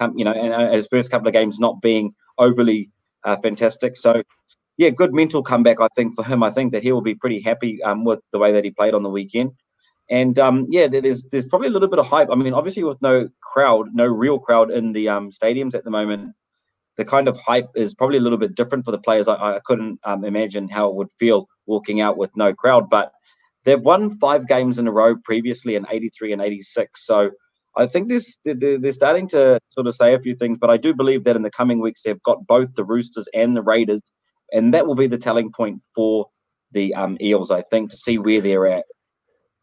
[0.00, 2.90] um, you know, and uh, his first couple of games not being overly
[3.24, 3.96] uh, fantastic.
[3.96, 4.22] So,
[4.78, 5.78] yeah, good mental comeback.
[5.78, 8.38] I think for him, I think that he will be pretty happy um, with the
[8.38, 9.50] way that he played on the weekend.
[10.08, 12.28] And um, yeah, there's there's probably a little bit of hype.
[12.32, 15.90] I mean, obviously with no crowd, no real crowd in the um, stadiums at the
[15.90, 16.32] moment,
[16.96, 19.28] the kind of hype is probably a little bit different for the players.
[19.28, 23.12] I, I couldn't um, imagine how it would feel walking out with no crowd, but
[23.64, 27.06] they've won five games in a row previously in 83 and 86.
[27.06, 27.30] So
[27.76, 30.92] I think this they're, starting to sort of say a few things, but I do
[30.92, 34.00] believe that in the coming weeks they've got both the Roosters and the Raiders
[34.52, 36.28] and that will be the telling point for
[36.72, 38.84] the um, Eels, I think, to see where they're at.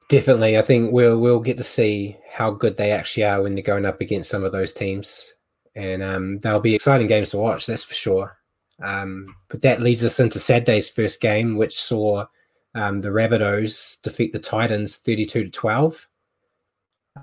[0.09, 3.63] Definitely, I think we'll we'll get to see how good they actually are when they're
[3.63, 5.33] going up against some of those teams,
[5.77, 7.65] and um, they'll be exciting games to watch.
[7.65, 8.37] That's for sure.
[8.83, 12.25] Um, but that leads us into Saturday's first game, which saw
[12.75, 16.07] um, the Rabbitohs defeat the Titans thirty-two to twelve.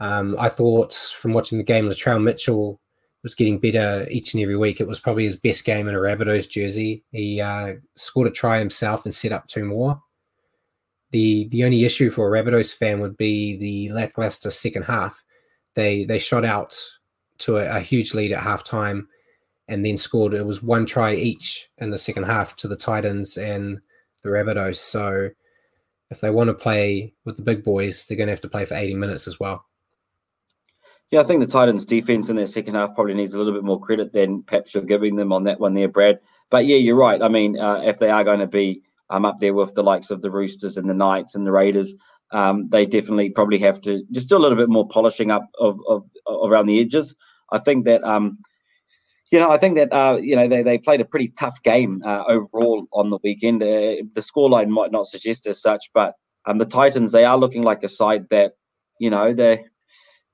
[0.00, 2.80] Um, I thought from watching the game, Latrell Mitchell
[3.22, 4.80] was getting better each and every week.
[4.80, 7.04] It was probably his best game in a Rabbitohs jersey.
[7.12, 10.00] He uh, scored a try himself and set up two more.
[11.10, 15.22] The the only issue for a Rabbitohs fan would be the lackluster second half.
[15.74, 16.76] They they shot out
[17.44, 19.06] to a, a huge lead at halftime
[19.68, 20.34] and then scored.
[20.34, 23.80] It was one try each in the second half to the Titans and
[24.22, 24.76] the Rabbitohs.
[24.76, 25.30] So
[26.10, 28.64] if they want to play with the big boys, they're going to have to play
[28.64, 29.64] for 80 minutes as well.
[31.10, 33.62] Yeah, I think the Titans' defense in their second half probably needs a little bit
[33.62, 36.18] more credit than perhaps you're giving them on that one there, Brad.
[36.50, 37.22] But yeah, you're right.
[37.22, 40.10] I mean, uh, if they are going to be um, up there with the likes
[40.10, 41.94] of the Roosters and the Knights and the Raiders.
[42.30, 45.78] Um, they definitely probably have to just do a little bit more polishing up of,
[45.88, 47.14] of, of around the edges.
[47.54, 48.38] I think that um,
[49.30, 52.02] you know, I think that uh, you know they, they played a pretty tough game
[52.04, 53.62] uh, overall on the weekend.
[53.62, 56.14] Uh, the scoreline might not suggest as such, but
[56.46, 58.52] um, the Titans they are looking like a side that
[59.00, 59.64] you know they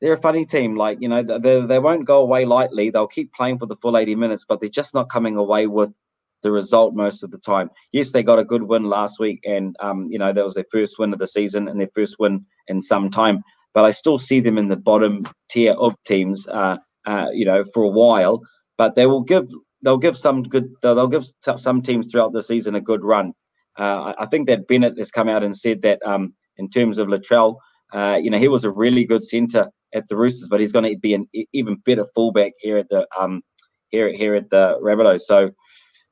[0.01, 0.77] they're a funny team.
[0.77, 2.91] Like you know they they won't go away lightly.
[2.91, 5.95] They'll keep playing for the full eighty minutes, but they're just not coming away with
[6.43, 7.71] the result most of the time.
[7.93, 10.65] Yes, they got a good win last week, and um, you know that was their
[10.71, 13.43] first win of the season and their first win in some time.
[13.73, 16.79] But I still see them in the bottom tier of teams, uh,
[17.11, 18.43] uh, you know, for a while.
[18.79, 19.49] But they will give
[19.83, 23.33] they'll give some good they'll give some teams throughout the season a good run.
[23.77, 27.09] Uh, I think that Bennett has come out and said that um, in terms of
[27.09, 27.57] Latrell,
[27.93, 30.89] uh, you know, he was a really good centre at the Roosters, but he's going
[30.89, 33.43] to be an even better fullback here at the um,
[33.89, 35.23] here here at the Rabbitohs.
[35.23, 35.51] So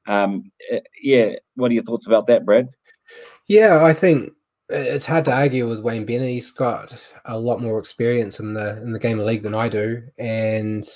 [0.06, 2.68] um, eh, yeah, what are your thoughts about that, Brad?
[3.46, 4.32] Yeah, I think
[4.68, 6.31] it's hard to argue with Wayne Bennett.
[6.31, 9.68] He's got a lot more experience in the in the game of league than I
[9.68, 10.87] do, and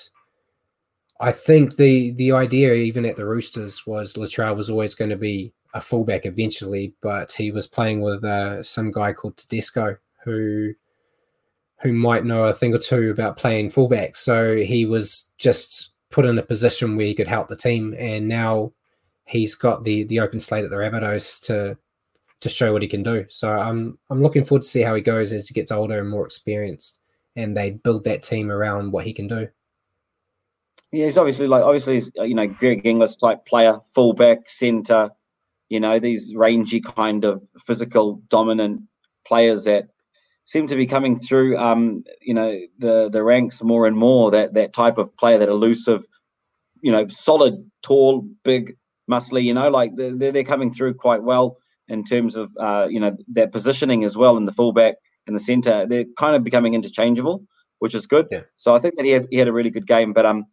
[1.21, 5.17] I think the the idea, even at the Roosters, was Latrell was always going to
[5.17, 10.75] be a fullback eventually, but he was playing with uh, some guy called Tedesco who
[11.81, 14.17] who might know a thing or two about playing fullback.
[14.17, 18.29] So he was just put in a position where he could help the team, and
[18.29, 18.73] now
[19.25, 21.79] he's got the the open slate at the Rabbitohs to
[22.43, 23.25] to show what he can do.
[23.29, 26.11] So I'm I'm looking forward to see how he goes as he gets older and
[26.11, 27.01] more experienced,
[27.35, 29.49] and they build that team around what he can do.
[30.91, 35.11] Yeah, he's obviously like obviously he's, uh, you know Greg Inglis type player, fullback, centre.
[35.69, 38.83] You know these rangy kind of physical dominant
[39.25, 39.89] players that
[40.45, 41.57] seem to be coming through.
[41.57, 44.31] Um, you know the the ranks more and more.
[44.33, 46.05] That that type of player, that elusive,
[46.83, 48.77] you know, solid, tall, big
[49.09, 49.45] muscly.
[49.45, 51.57] You know, like they're they're coming through quite well
[51.89, 55.41] in terms of uh, you know their positioning as well in the fullback and the
[55.41, 55.87] centre.
[55.87, 57.45] They're kind of becoming interchangeable,
[57.79, 58.27] which is good.
[58.31, 58.43] Yeah.
[58.57, 60.13] So I think that he had, he had a really good game.
[60.13, 60.47] But um,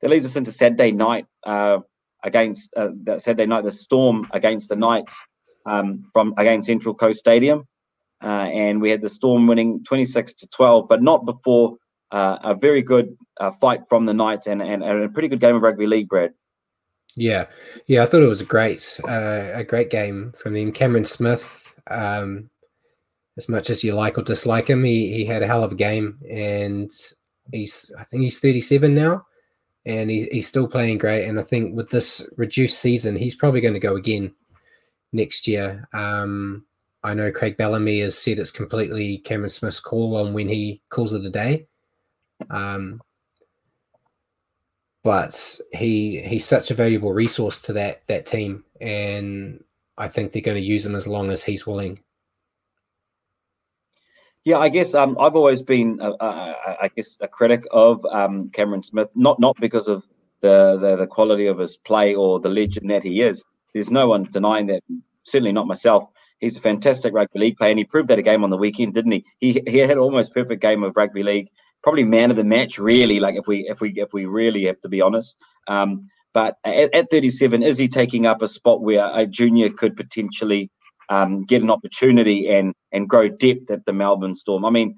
[0.00, 1.78] that leads us into Saturday night uh,
[2.22, 5.20] against uh, that Saturday night the Storm against the Knights
[5.66, 7.66] um, from against Central Coast Stadium.
[8.22, 11.76] Uh, and we had the Storm winning 26 to 12, but not before
[12.10, 15.40] uh, a very good uh, fight from the Knights and, and, and, a pretty good
[15.40, 16.32] game of rugby league, Brad.
[17.16, 17.46] Yeah,
[17.86, 20.72] yeah, I thought it was a great, uh, a great game from him.
[20.72, 22.50] Cameron Smith, um,
[23.36, 25.76] as much as you like or dislike him, he he had a hell of a
[25.76, 26.90] game, and
[27.52, 29.24] he's I think he's 37 now,
[29.86, 31.26] and he, he's still playing great.
[31.26, 34.34] And I think with this reduced season, he's probably going to go again
[35.12, 35.86] next year.
[35.92, 36.66] Um,
[37.02, 41.12] I know Craig Bellamy has said it's completely Cameron Smith's call on when he calls
[41.12, 41.66] it a day.
[42.50, 43.00] Um,
[45.04, 49.62] but he he's such a valuable resource to that that team, and
[49.96, 52.00] I think they're going to use him as long as he's willing.
[54.44, 59.08] Yeah, I guess um, I've always been, I guess, a critic of um, Cameron Smith,
[59.14, 60.06] not not because of
[60.40, 63.42] the, the, the quality of his play or the legend that he is.
[63.72, 64.82] There's no one denying that.
[65.22, 66.04] Certainly not myself.
[66.40, 68.92] He's a fantastic rugby league player, and he proved that a game on the weekend,
[68.92, 69.24] didn't he?
[69.40, 71.48] He he had almost perfect game of rugby league
[71.84, 73.20] probably man of the match, really.
[73.20, 75.36] Like if we if we if we really have to be honest.
[75.68, 79.96] Um, but at, at 37, is he taking up a spot where a junior could
[79.96, 80.68] potentially
[81.08, 84.64] um, get an opportunity and and grow depth at the Melbourne Storm?
[84.64, 84.96] I mean,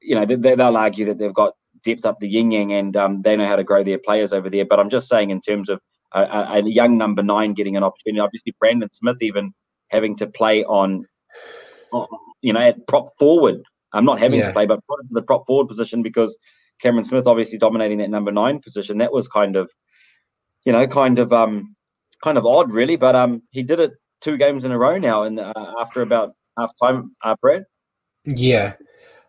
[0.00, 3.22] you know, they, they'll argue that they've got depth up the yin yang and um,
[3.22, 4.64] they know how to grow their players over there.
[4.64, 5.80] But I'm just saying, in terms of
[6.12, 9.52] a, a, young number nine getting an opportunity, obviously Brandon Smith even
[9.90, 11.04] having to play on,
[12.40, 14.48] you know, at prop forward I'm not having yeah.
[14.48, 16.36] to play, but put into the prop forward position because
[16.80, 18.98] Cameron Smith obviously dominating that number nine position.
[18.98, 19.70] That was kind of,
[20.64, 21.74] you know, kind of um,
[22.22, 22.96] kind of odd, really.
[22.96, 26.34] But um, he did it two games in a row now, and uh, after about
[26.58, 27.64] half time, uh, Brad.
[28.24, 28.74] Yeah,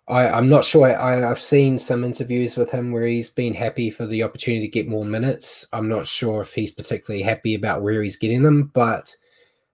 [0.09, 0.85] I, I'm not sure.
[0.99, 4.71] I, I've seen some interviews with him where he's been happy for the opportunity to
[4.71, 5.65] get more minutes.
[5.71, 9.15] I'm not sure if he's particularly happy about where he's getting them, but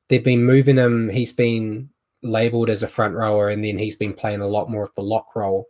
[0.09, 1.09] they've been moving him.
[1.09, 1.89] He's been
[2.25, 5.01] labeled as a front rower, and then he's been playing a lot more of the
[5.01, 5.67] lock role,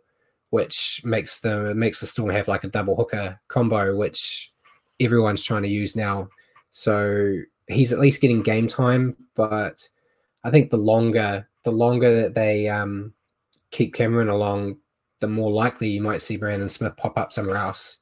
[0.50, 4.50] which makes the makes the Storm have like a double hooker combo, which
[5.00, 6.28] everyone's trying to use now.
[6.70, 7.34] So
[7.68, 9.88] he's at least getting game time, but
[10.44, 13.12] I think the longer the longer that they um,
[13.70, 14.76] keep Cameron along,
[15.20, 17.98] the more likely you might see Brandon Smith pop up somewhere else.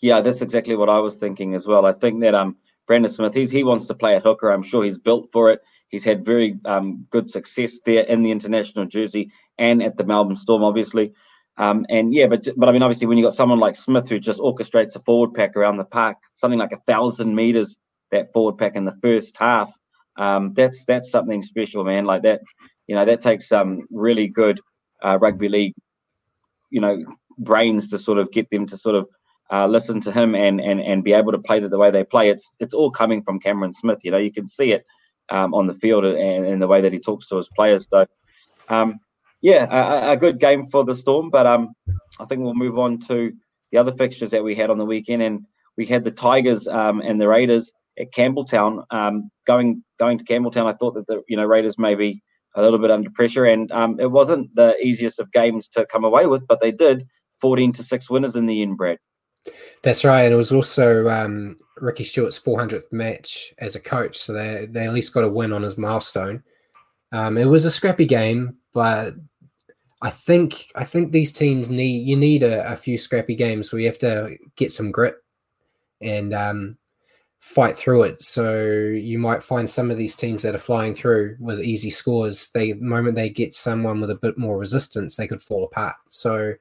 [0.00, 1.86] Yeah, that's exactly what I was thinking as well.
[1.86, 4.50] I think that um Brandon Smith, he's he wants to play at hooker.
[4.50, 5.60] I'm sure he's built for it.
[5.88, 10.36] He's had very um, good success there in the international jersey and at the Melbourne
[10.36, 11.12] Storm, obviously.
[11.58, 14.18] Um, and yeah, but but I mean, obviously, when you got someone like Smith who
[14.18, 17.76] just orchestrates a forward pack around the park, something like a thousand meters
[18.10, 19.72] that forward pack in the first half,
[20.16, 22.04] um, that's that's something special, man.
[22.04, 22.42] Like that,
[22.86, 24.60] you know, that takes some um, really good
[25.02, 25.74] uh, rugby league,
[26.70, 26.98] you know,
[27.38, 29.08] brains to sort of get them to sort of
[29.50, 32.04] uh, listen to him and and and be able to play the, the way they
[32.04, 32.28] play.
[32.28, 34.00] It's it's all coming from Cameron Smith.
[34.02, 34.84] You know, you can see it
[35.30, 37.86] um, on the field and, and the way that he talks to his players.
[37.90, 38.06] So,
[38.68, 39.00] um,
[39.42, 41.30] yeah, a, a, good game for the Storm.
[41.30, 41.74] But um,
[42.18, 43.32] I think we'll move on to
[43.70, 47.00] the other fixtures that we had on the weekend, and we had the Tigers um,
[47.00, 48.84] and the Raiders at Campbelltown.
[48.90, 52.22] Um, going going to Campbelltown, I thought that the you know Raiders maybe
[52.54, 56.04] a little bit under pressure, and um, it wasn't the easiest of games to come
[56.04, 57.06] away with, but they did
[57.40, 58.98] 14 to six winners in the end, Brad.
[59.82, 64.32] That's right, and it was also um, Ricky Stuart's 400th match as a coach, so
[64.32, 66.42] they they at least got a win on his milestone.
[67.12, 69.14] Um, it was a scrappy game, but
[70.02, 73.80] I think I think these teams need you need a, a few scrappy games where
[73.80, 75.16] you have to get some grit
[76.00, 76.78] and um,
[77.40, 78.22] fight through it.
[78.22, 82.50] So you might find some of these teams that are flying through with easy scores.
[82.50, 85.96] They the moment they get someone with a bit more resistance, they could fall apart.
[86.08, 86.54] So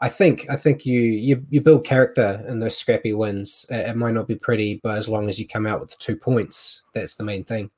[0.00, 3.64] I think I think you you you build character in those scrappy wins.
[3.70, 6.16] It, it might not be pretty, but as long as you come out with two
[6.16, 7.70] points, that's the main thing.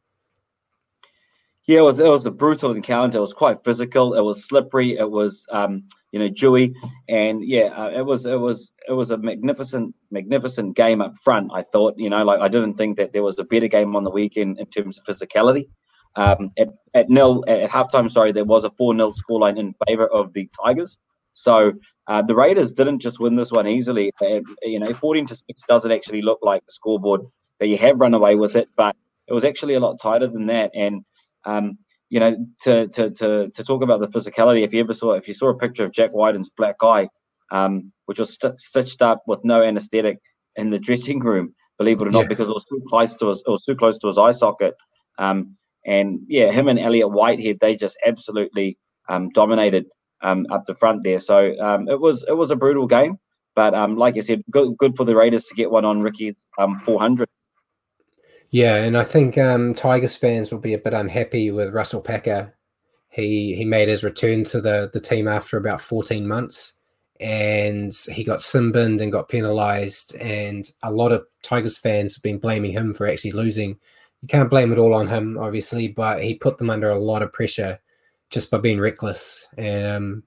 [1.66, 3.18] Yeah, it was it was a brutal encounter.
[3.18, 4.14] It was quite physical.
[4.14, 4.96] It was slippery.
[4.96, 6.74] It was um, you know dewy,
[7.08, 11.50] and yeah, uh, it was it was it was a magnificent magnificent game up front.
[11.52, 14.04] I thought you know like I didn't think that there was a better game on
[14.04, 15.68] the weekend in terms of physicality.
[16.14, 20.06] Um, at at nil at halftime, sorry, there was a four 0 scoreline in favor
[20.06, 20.98] of the Tigers.
[21.32, 21.74] So
[22.08, 24.12] uh, the Raiders didn't just win this one easily.
[24.62, 27.22] you know, 14 to 6 doesn't actually look like the scoreboard
[27.58, 30.46] that you have run away with it, but it was actually a lot tighter than
[30.46, 30.70] that.
[30.74, 31.04] And,
[31.44, 35.12] um, you know, to, to, to, to talk about the physicality, if you ever saw,
[35.12, 37.08] if you saw a picture of Jack Wighton's black eye,
[37.50, 40.18] um, which was st- stitched up with no anesthetic
[40.54, 42.28] in the dressing room, believe it or not, yeah.
[42.28, 44.74] because it was too close to his, it was too close to his eye socket.
[45.18, 49.86] Um, and yeah, him and Elliott Whitehead, they just absolutely um, dominated
[50.26, 51.20] um, up the front there.
[51.20, 53.18] So um, it was it was a brutal game,
[53.54, 56.34] but um, like I said, good good for the Raiders to get one on Ricky
[56.58, 57.28] um, 400.
[58.50, 62.54] Yeah, and I think um, Tigers fans will be a bit unhappy with Russell Packer.
[63.08, 66.74] He he made his return to the the team after about 14 months,
[67.20, 70.16] and he got sin-binned and got penalised.
[70.16, 73.78] And a lot of Tigers fans have been blaming him for actually losing.
[74.22, 77.22] You can't blame it all on him, obviously, but he put them under a lot
[77.22, 77.78] of pressure
[78.36, 79.48] just by being reckless.
[79.56, 80.22] And um,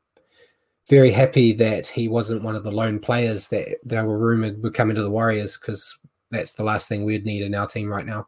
[0.89, 4.73] very happy that he wasn't one of the lone players that they were rumored would
[4.73, 5.95] come into the Warriors because
[6.31, 8.27] that's the last thing we'd need in our team right now.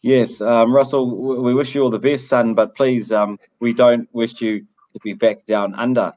[0.00, 4.08] Yes, um, Russell, we wish you all the best, son, but please, um, we don't
[4.14, 6.10] wish you to be back down under.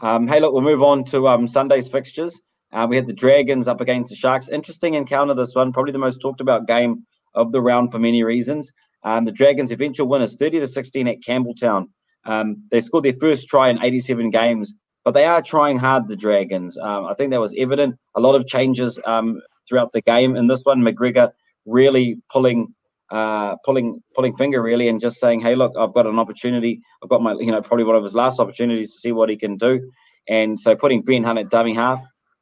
[0.00, 2.42] Um, hey, look, we'll move on to um, Sunday's fixtures.
[2.72, 4.50] Uh, we had the Dragons up against the Sharks.
[4.50, 5.72] Interesting encounter, this one.
[5.72, 8.70] Probably the most talked about game of the round for many reasons.
[9.02, 11.86] Um, the Dragons' eventual winners, 30 to 16 at Campbelltown.
[12.24, 16.16] Um, they scored their first try in 87 games, but they are trying hard, the
[16.16, 16.76] Dragons.
[16.78, 17.96] Um, I think that was evident.
[18.14, 20.36] A lot of changes um, throughout the game.
[20.36, 21.30] In this one, McGregor
[21.66, 22.74] really pulling.
[23.12, 27.08] Uh, pulling pulling finger really and just saying hey look i've got an opportunity i've
[27.08, 29.56] got my you know probably one of his last opportunities to see what he can
[29.56, 29.90] do
[30.28, 32.00] and so putting ben hunt at dummy half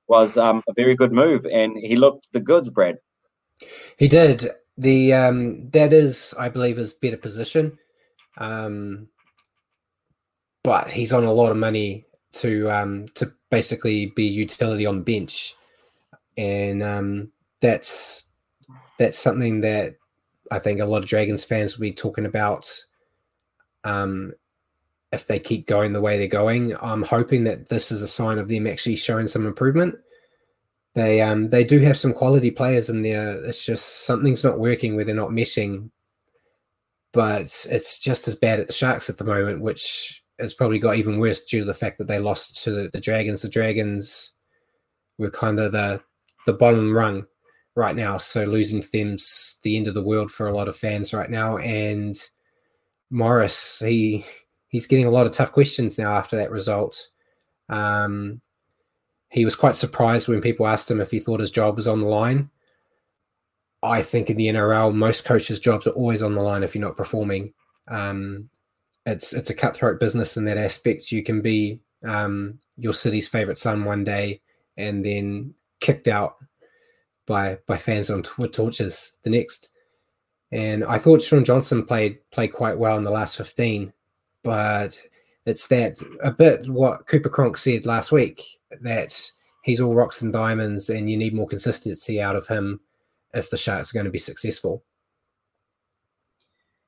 [0.09, 2.99] was um, a very good move and he looked the goods brad
[3.97, 4.47] he did
[4.79, 7.77] the um, that is, I believe, his better position.
[8.39, 9.09] Um,
[10.63, 12.05] but he's on a lot of money
[12.35, 15.55] to um, to basically be utility on the bench,
[16.37, 18.27] and um, that's
[18.99, 19.97] that's something that
[20.51, 22.71] I think a lot of Dragons fans will be talking about.
[23.85, 24.33] Um,
[25.11, 28.37] if they keep going the way they're going, I'm hoping that this is a sign
[28.37, 29.95] of them actually showing some improvement
[30.99, 33.45] they um they do have some quality players in there.
[33.45, 35.91] It's just something's not working where they're not meshing.
[37.13, 40.97] But it's just as bad at the Sharks at the moment, which has probably got
[40.97, 43.43] even worse due to the fact that they lost to the Dragons.
[43.43, 44.35] The Dragons
[45.17, 46.03] were kind of the
[46.47, 47.27] the bottom rung
[47.75, 50.77] right now, so losing to them's the end of the world for a lot of
[50.77, 51.57] fans right now.
[51.57, 52.21] And
[53.11, 54.25] Morris, he
[54.69, 57.09] he's getting a lot of tough questions now after that result.
[57.69, 58.41] Um,
[59.31, 62.01] he was quite surprised when people asked him if he thought his job was on
[62.01, 62.51] the line.
[63.83, 66.85] I think in the NRL, most coaches' jobs are always on the line if you're
[66.85, 67.53] not performing.
[67.87, 68.49] Um,
[69.07, 71.13] it's it's a cutthroat business in that aspect.
[71.13, 74.41] You can be um, your city's favorite son one day
[74.77, 76.37] and then kicked out
[77.27, 79.71] by by fans on torches the next.
[80.51, 83.93] And I thought Shaun Johnson played played quite well in the last 15,
[84.43, 84.99] but
[85.49, 88.43] it's that a bit what Cooper Cronk said last week
[88.83, 89.31] that
[89.63, 92.81] he's all rocks and diamonds and you need more consistency out of him
[93.35, 94.83] if the Sharks are going to be successful.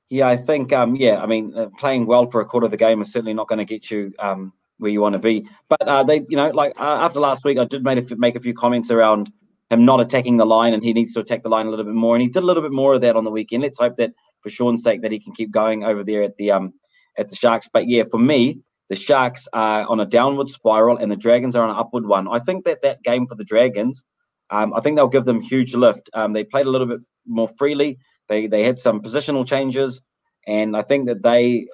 [0.08, 2.76] Yeah, I think, um, yeah, I mean, uh, playing well for a quarter of the
[2.76, 5.46] game is certainly not going to get you um, where you want to be.
[5.68, 8.34] But uh, they, you know, like uh, after last week, I did make a, make
[8.34, 9.30] a few comments around
[9.70, 11.94] him not attacking the line, and he needs to attack the line a little bit
[11.94, 12.16] more.
[12.16, 13.62] And he did a little bit more of that on the weekend.
[13.62, 16.50] Let's hope that for Shaun's sake that he can keep going over there at the
[16.50, 16.74] um
[17.20, 17.68] at the Sharks.
[17.72, 21.62] But yeah, for me, the Sharks are on a downward spiral, and the Dragons are
[21.62, 22.26] on an upward one.
[22.28, 24.04] I think that that game for the Dragons,
[24.50, 26.10] um, I think they'll give them huge lift.
[26.14, 27.98] Um, they played a little bit more freely.
[28.28, 30.02] They they had some positional changes,
[30.46, 31.68] and I think that they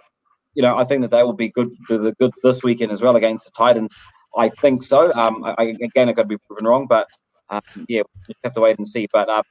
[0.57, 3.15] you know, I think that they will be good the good this weekend as well
[3.15, 3.95] against the Titans.
[4.37, 5.13] I think so.
[5.15, 7.09] Um, I, again, I could be proven wrong, but
[7.51, 9.07] um, yeah, we have to wait and see.
[9.13, 9.43] But uh,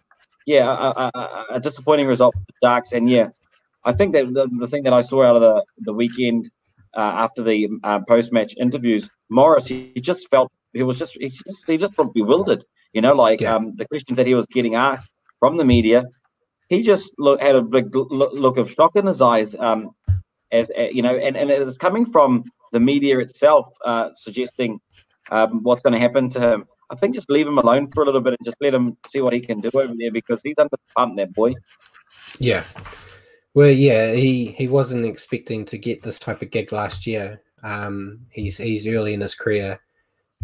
[0.46, 3.30] yeah, a, a, a, disappointing result for the Sharks, and yeah,
[3.86, 6.50] I think that the, the thing that I saw out of the the weekend
[6.96, 11.14] uh, after the uh, post match interviews, Morris, he, he, just felt he was just
[11.20, 12.64] he just he just felt bewildered.
[12.94, 13.56] You know, like yeah.
[13.56, 15.10] um, the questions that he was getting asked
[15.40, 16.06] from the media,
[16.70, 19.56] he just look, had a big look, of shock in his eyes.
[19.56, 19.92] Um,
[20.52, 24.80] as uh, you know, and, and it is coming from the media itself uh, suggesting
[25.32, 26.66] um, what's going to happen to him.
[26.90, 29.22] I think just leave him alone for a little bit and just let him see
[29.22, 31.56] what he can do over there because he's under the pump, that boy.
[32.40, 32.64] Yeah.
[33.56, 37.42] Well, yeah, he, he wasn't expecting to get this type of gig last year.
[37.64, 39.80] Um, he's he's early in his career,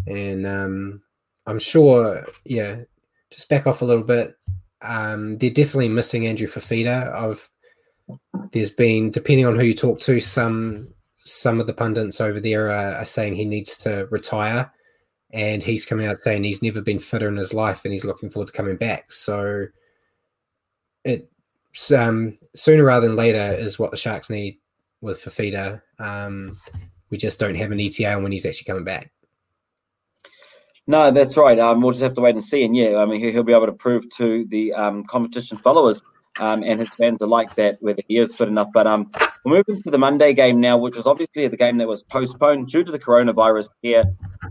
[0.06, 1.02] and um,
[1.46, 2.80] I'm sure, yeah,
[3.30, 4.34] just back off a little bit.
[4.80, 7.12] Um, they're definitely missing Andrew Fifita.
[7.14, 7.48] I've
[8.52, 12.70] there's been, depending on who you talk to, some some of the pundits over there
[12.70, 14.72] are, are saying he needs to retire,
[15.32, 18.30] and he's coming out saying he's never been fitter in his life, and he's looking
[18.30, 19.12] forward to coming back.
[19.12, 19.66] So
[21.04, 21.31] it
[21.92, 24.58] um, sooner rather than later is what the Sharks need
[25.00, 25.82] with Fifita.
[25.98, 26.58] Um,
[27.10, 29.12] we just don't have an ETA on when he's actually coming back.
[30.86, 31.58] No, that's right.
[31.58, 32.64] Um, we'll just have to wait and see.
[32.64, 36.02] And yeah, I mean, he'll be able to prove to the um, competition followers
[36.38, 38.68] um, and his fans are like that, whether he is fit enough.
[38.72, 39.10] But um,
[39.44, 42.68] we're moving to the Monday game now, which was obviously the game that was postponed
[42.68, 44.04] due to the coronavirus here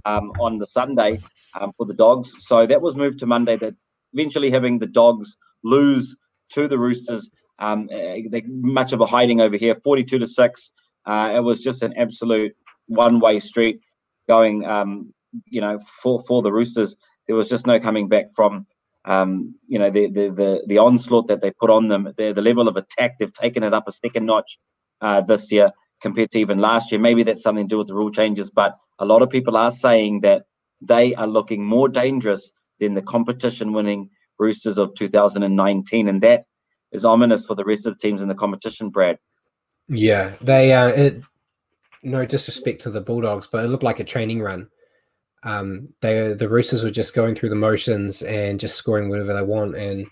[0.05, 1.19] um, on the Sunday
[1.59, 2.33] um, for the Dogs.
[2.39, 3.57] So that was moved to Monday.
[3.57, 3.75] That
[4.13, 6.15] eventually having the Dogs lose
[6.53, 7.29] to the Roosters.
[7.59, 10.71] Um, eh, they much of a hiding over here, forty-two to six.
[11.05, 12.55] Uh, it was just an absolute
[12.87, 13.81] one-way street
[14.27, 14.65] going.
[14.65, 15.13] Um,
[15.45, 16.95] you know, for for the Roosters,
[17.27, 18.65] there was just no coming back from
[19.05, 22.41] um, you know, the, the, the the onslaught that they put on them, the the
[22.41, 24.59] level of attack, they've taken it up a second notch
[25.01, 25.71] uh, this year
[26.01, 27.01] compared to even last year.
[27.01, 29.71] Maybe that's something to do with the rule changes, but a lot of people are
[29.71, 30.43] saying that
[30.81, 34.09] they are looking more dangerous than the competition-winning
[34.41, 36.45] Roosters of 2019, and that
[36.91, 38.89] is ominous for the rest of the teams in the competition.
[38.89, 39.17] Brad.
[39.87, 40.73] Yeah, they.
[40.73, 41.21] Uh, it,
[42.03, 44.67] no disrespect to the Bulldogs, but it looked like a training run
[45.43, 49.41] um, they the Roosters were just going through the motions and just scoring whatever they
[49.41, 49.75] want.
[49.75, 50.07] And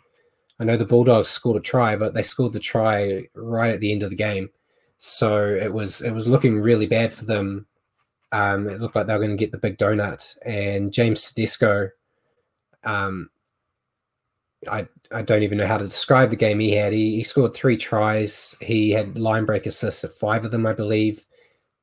[0.60, 3.92] I know the Bulldogs scored a try, but they scored the try right at the
[3.92, 4.50] end of the game,
[4.98, 7.68] so it was it was looking really bad for them.
[8.32, 10.38] Um, it looked like they were going to get the big donut.
[10.46, 11.90] And James Tedesco,
[12.84, 13.30] um,
[14.68, 16.94] I I don't even know how to describe the game he had.
[16.94, 18.56] He, he scored three tries.
[18.62, 21.26] He had line break assists at five of them, I believe,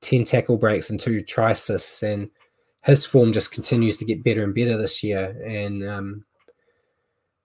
[0.00, 2.30] ten tackle breaks and two try assists, and
[2.82, 6.24] his form just continues to get better and better this year, and um,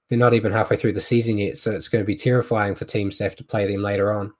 [0.09, 2.85] they're not even halfway through the season yet, so it's going to be terrifying for
[2.85, 4.33] teams to have to play them later on.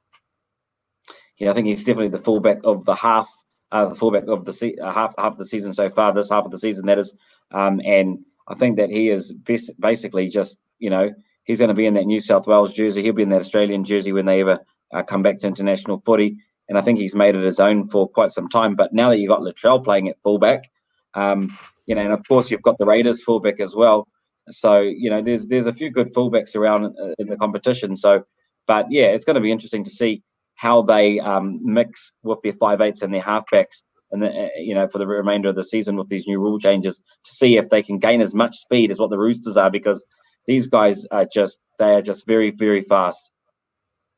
[1.37, 3.29] Yeah, I think he's definitely the fullback of the half,
[3.71, 6.13] uh, the fullback of the se- uh, half half of the season so far.
[6.13, 7.15] This half of the season, that is,
[7.51, 9.31] um, and I think that he is
[9.79, 11.11] basically just you know
[11.43, 13.01] he's going to be in that New South Wales jersey.
[13.01, 14.59] He'll be in that Australian jersey when they ever
[14.93, 16.37] uh, come back to international footy.
[16.69, 18.75] And I think he's made it his own for quite some time.
[18.75, 20.69] But now that you've got Latrell playing at fullback,
[21.13, 24.07] um, you know, and of course you've got the Raiders fullback as well.
[24.49, 27.95] So you know, there's there's a few good fullbacks around uh, in the competition.
[27.95, 28.23] So,
[28.67, 30.23] but yeah, it's going to be interesting to see
[30.55, 34.73] how they um, mix with their five eights and their halfbacks, and the, uh, you
[34.73, 37.69] know, for the remainder of the season with these new rule changes to see if
[37.69, 40.05] they can gain as much speed as what the Roosters are, because
[40.45, 43.31] these guys are just they are just very very fast.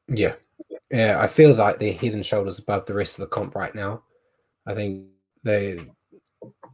[0.07, 0.33] Yeah,
[0.91, 3.73] yeah, I feel like they're head and shoulders above the rest of the comp right
[3.73, 4.03] now.
[4.65, 5.07] I think
[5.43, 5.79] they,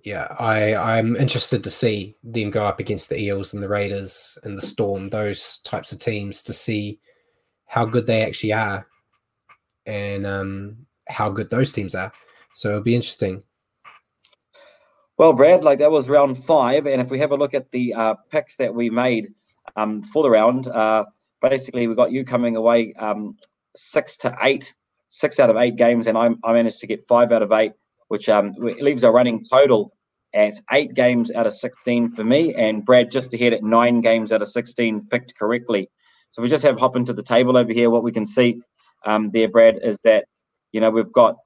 [0.03, 4.37] yeah, I I'm interested to see them go up against the Eels and the Raiders
[4.43, 6.99] and the Storm, those types of teams, to see
[7.65, 8.87] how good they actually are
[9.85, 10.77] and um,
[11.07, 12.11] how good those teams are.
[12.53, 13.43] So it'll be interesting.
[15.17, 17.93] Well, Brad, like that was round five, and if we have a look at the
[17.93, 19.33] uh, picks that we made
[19.75, 21.05] um, for the round, uh,
[21.41, 23.37] basically we got you coming away um,
[23.75, 24.73] six to eight,
[25.09, 27.73] six out of eight games, and I, I managed to get five out of eight,
[28.07, 29.93] which um, leaves our running total
[30.33, 34.31] at eight games out of 16 for me, and Brad just ahead at nine games
[34.31, 35.89] out of 16 picked correctly.
[36.31, 37.89] So we just have hop into the table over here.
[37.89, 38.61] What we can see
[39.05, 40.25] um, there, Brad, is that
[40.71, 41.37] you know we've got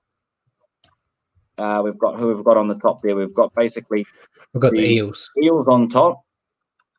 [1.58, 3.16] uh, we've got who we've got on the top there.
[3.16, 4.06] We've got basically
[4.54, 5.30] we've got the, the Eels.
[5.42, 6.23] Eels on top.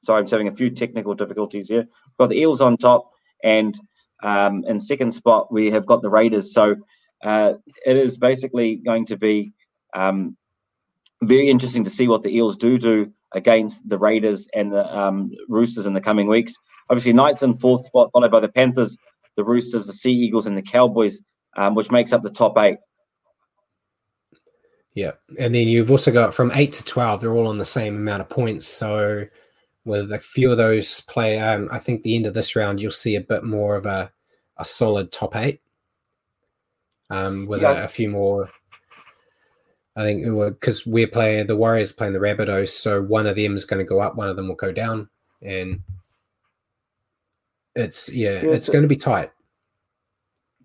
[0.05, 1.83] Sorry, I'm having a few technical difficulties here.
[1.83, 3.11] We've got the Eels on top,
[3.43, 3.79] and
[4.23, 6.53] um, in second spot we have got the Raiders.
[6.53, 6.77] So
[7.23, 7.55] uh,
[7.87, 9.53] it is basically going to be
[9.95, 10.37] um,
[11.23, 15.31] very interesting to see what the Eels do do against the Raiders and the um,
[15.49, 16.55] Roosters in the coming weeks.
[16.91, 18.97] Obviously, Knights in fourth spot, followed by the Panthers,
[19.37, 21.21] the Roosters, the Sea Eagles, and the Cowboys,
[21.57, 22.77] um, which makes up the top eight.
[24.95, 27.97] Yeah, and then you've also got from eight to twelve; they're all on the same
[27.97, 28.69] amount of points.
[28.69, 29.27] So,
[29.85, 32.91] with a few of those play, um, I think the end of this round you'll
[32.91, 34.13] see a bit more of a
[34.57, 35.61] a solid top eight.
[37.11, 37.83] Um, with yeah.
[37.83, 38.51] a, a, few more,
[39.95, 43.67] I think because we're playing the Warriors playing the Rabbitohs, so one of them is
[43.67, 45.09] going to go up, one of them will go down,
[45.43, 45.83] and
[47.75, 49.31] it's yeah, yeah it's, it's going to be tight.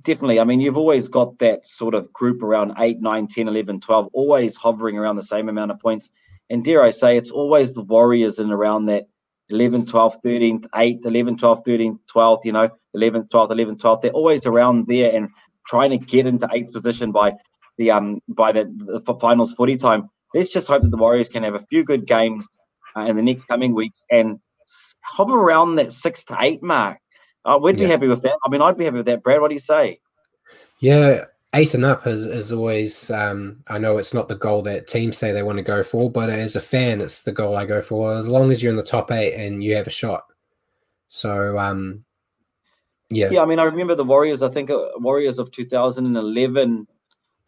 [0.01, 0.39] Definitely.
[0.39, 4.09] I mean, you've always got that sort of group around 8, 9, 10, 11, 12,
[4.13, 6.09] always hovering around the same amount of points.
[6.49, 9.07] And dare I say, it's always the Warriors in around that
[9.49, 14.01] 11, 12, 13th, 8th, 11, 12, 13th, 12th, you know, 11th, 12th, 11th, 12th.
[14.01, 15.29] They're always around there and
[15.67, 17.33] trying to get into eighth position by
[17.77, 20.09] the um by the, the finals footy time.
[20.33, 22.47] Let's just hope that the Warriors can have a few good games
[22.95, 24.39] uh, in the next coming weeks and
[25.01, 26.97] hover around that six to eight mark.
[27.45, 27.87] Uh, we'd be yeah.
[27.87, 28.37] happy with that.
[28.45, 29.23] I mean, I'd be happy with that.
[29.23, 29.99] Brad, what do you say?
[30.79, 31.25] Yeah,
[31.55, 33.09] eight and up is, is always.
[33.11, 36.09] Um, I know it's not the goal that teams say they want to go for,
[36.09, 38.15] but as a fan, it's the goal I go for.
[38.15, 40.25] As long as you're in the top eight and you have a shot.
[41.07, 42.03] So, um,
[43.09, 43.41] yeah, yeah.
[43.41, 44.43] I mean, I remember the Warriors.
[44.43, 46.87] I think uh, Warriors of 2011.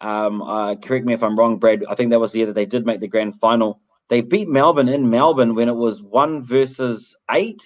[0.02, 1.86] Um, uh, correct me if I'm wrong, Brad.
[1.88, 3.80] I think that was the year that they did make the grand final.
[4.08, 7.62] They beat Melbourne in Melbourne when it was one versus eight.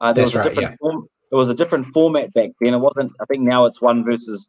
[0.00, 0.76] Uh, there That's was a right, different yeah.
[0.78, 2.74] form, it was a different format back then.
[2.74, 3.12] It wasn't.
[3.20, 4.48] I think now it's one versus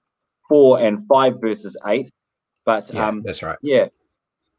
[0.50, 2.12] four and five versus eight.
[2.66, 3.58] But yeah, um, that's right.
[3.62, 3.88] Yeah,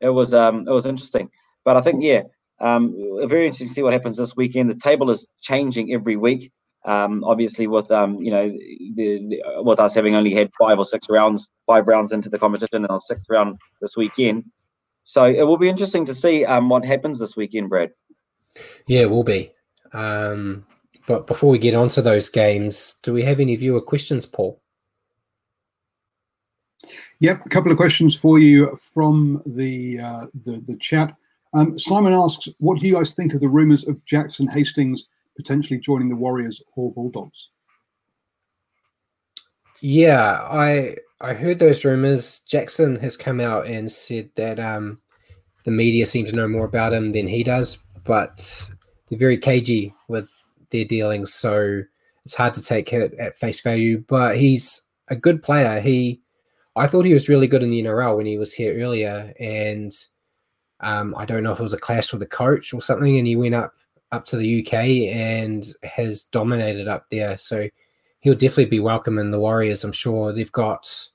[0.01, 1.31] it was um, it was interesting.
[1.65, 2.23] But I think yeah,
[2.61, 2.95] um,
[3.27, 4.71] very interesting to see what happens this weekend.
[4.71, 6.51] The table is changing every week.
[6.87, 10.85] Um, obviously, with um, you know, the, the, with us having only had five or
[10.85, 14.45] six rounds, five rounds into the competition, and a sixth round this weekend.
[15.05, 17.91] So it will be interesting to see um, what happens this weekend, Brad.
[18.87, 19.53] Yeah, it will be.
[19.93, 20.67] Um,
[21.07, 24.61] but before we get on to those games, do we have any viewer questions, Paul?
[27.21, 31.15] Yep, a couple of questions for you from the uh, the, the chat.
[31.53, 35.07] Um, Simon asks, "What do you guys think of the rumours of Jackson Hastings
[35.37, 37.51] potentially joining the Warriors or Bulldogs?"
[39.83, 42.41] Yeah, I I heard those rumours.
[42.41, 44.99] Jackson has come out and said that um,
[45.65, 48.71] the media seem to know more about him than he does, but
[49.09, 50.31] they're very cagey with
[50.71, 51.83] their dealings, so
[52.25, 54.03] it's hard to take it at face value.
[54.09, 55.81] But he's a good player.
[55.81, 56.21] He,
[56.77, 59.93] I thought he was really good in the NRL when he was here earlier, and
[60.81, 63.27] um, I don't know if it was a clash with the coach or something, and
[63.27, 63.75] he went up
[64.13, 64.75] up to the UK
[65.15, 67.39] and has dominated up there.
[67.39, 67.69] So
[68.21, 69.85] he'll definitely be welcome in the Warriors.
[69.85, 71.11] I'm sure they've got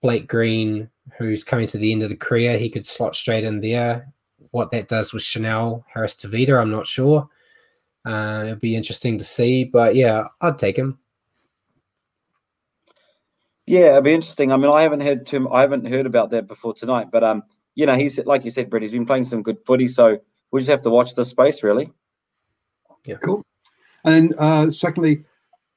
[0.00, 0.88] Blake Green,
[1.18, 2.58] who's coming to the end of the career.
[2.58, 4.12] He could slot straight in there.
[4.52, 7.28] What that does with Chanel Harris Tavita, I'm not sure.
[8.04, 10.98] Uh, it'll be interesting to see, but yeah, I'd take him.
[13.68, 14.50] Yeah, it'd be interesting.
[14.50, 15.50] I mean, I haven't heard too.
[15.50, 17.42] I haven't heard about that before tonight, but um,
[17.74, 18.82] you know, he's like you said, Brett.
[18.82, 20.18] He's been playing some good footy, so
[20.50, 21.92] we just have to watch the space, really.
[23.04, 23.42] Yeah, cool.
[24.04, 25.22] And uh, secondly,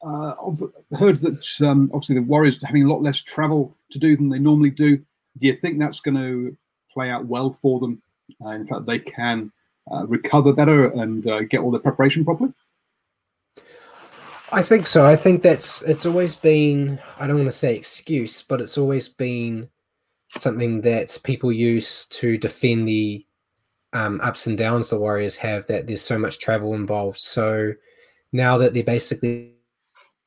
[0.03, 0.61] uh, I've
[0.97, 4.29] heard that um, obviously the Warriors are having a lot less travel to do than
[4.29, 4.97] they normally do.
[5.37, 6.57] Do you think that's going to
[6.91, 8.01] play out well for them
[8.43, 9.51] Uh, in fact, they can
[9.91, 12.53] uh, recover better and uh, get all the preparation properly?
[14.51, 15.05] I think so.
[15.05, 19.07] I think that's it's always been I don't want to say excuse, but it's always
[19.07, 19.69] been
[20.31, 23.25] something that people use to defend the
[23.93, 25.67] um, ups and downs the Warriors have.
[25.67, 27.19] That there's so much travel involved.
[27.19, 27.73] So
[28.33, 29.53] now that they're basically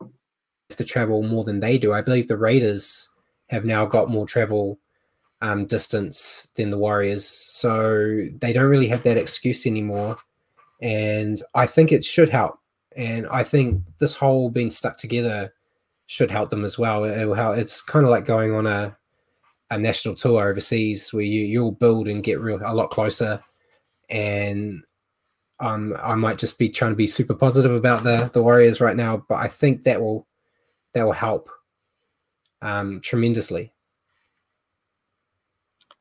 [0.01, 3.11] have to travel more than they do, I believe the Raiders
[3.51, 4.79] have now got more travel
[5.43, 7.27] um, distance than the Warriors.
[7.27, 10.17] So they don't really have that excuse anymore.
[10.81, 12.59] And I think it should help.
[12.97, 15.53] And I think this whole being stuck together
[16.07, 17.05] should help them as well.
[17.05, 17.59] It.
[17.59, 18.97] It's kind of like going on a,
[19.71, 23.43] a national tour overseas where you, you'll build and get real a lot closer.
[24.11, 24.83] And
[25.61, 28.97] um, I might just be trying to be super positive about the, the Warriors right
[28.97, 30.27] now, but I think that will
[30.93, 31.51] that will help
[32.63, 33.75] um, tremendously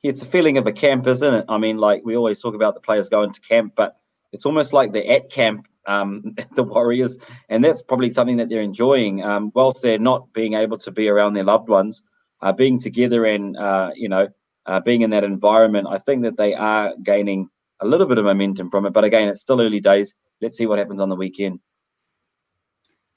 [0.04, 1.46] it's a feeling of a camp, isn't it?
[1.48, 3.98] I mean, like we always talk about the players going to camp, but
[4.34, 7.18] it's almost like they're at camp, um, the Warriors,
[7.50, 9.24] and that's probably something that they're enjoying.
[9.24, 12.04] Um, whilst they're not being able to be around their loved ones,
[12.42, 14.28] uh, being together and uh, you know
[14.66, 18.26] uh, being in that environment, I think that they are gaining a little bit of
[18.26, 18.92] momentum from it.
[18.92, 20.16] But again, it's still early days.
[20.42, 21.60] Let's see what happens on the weekend.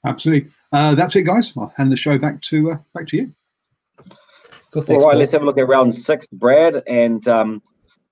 [0.05, 0.51] Absolutely.
[0.71, 1.53] Uh, that's it, guys.
[1.57, 3.33] I'll hand the show back to uh, back to you.
[4.71, 5.19] Cool, thanks, All right, Paul.
[5.19, 7.61] let's have a look at round six, Brad, and um,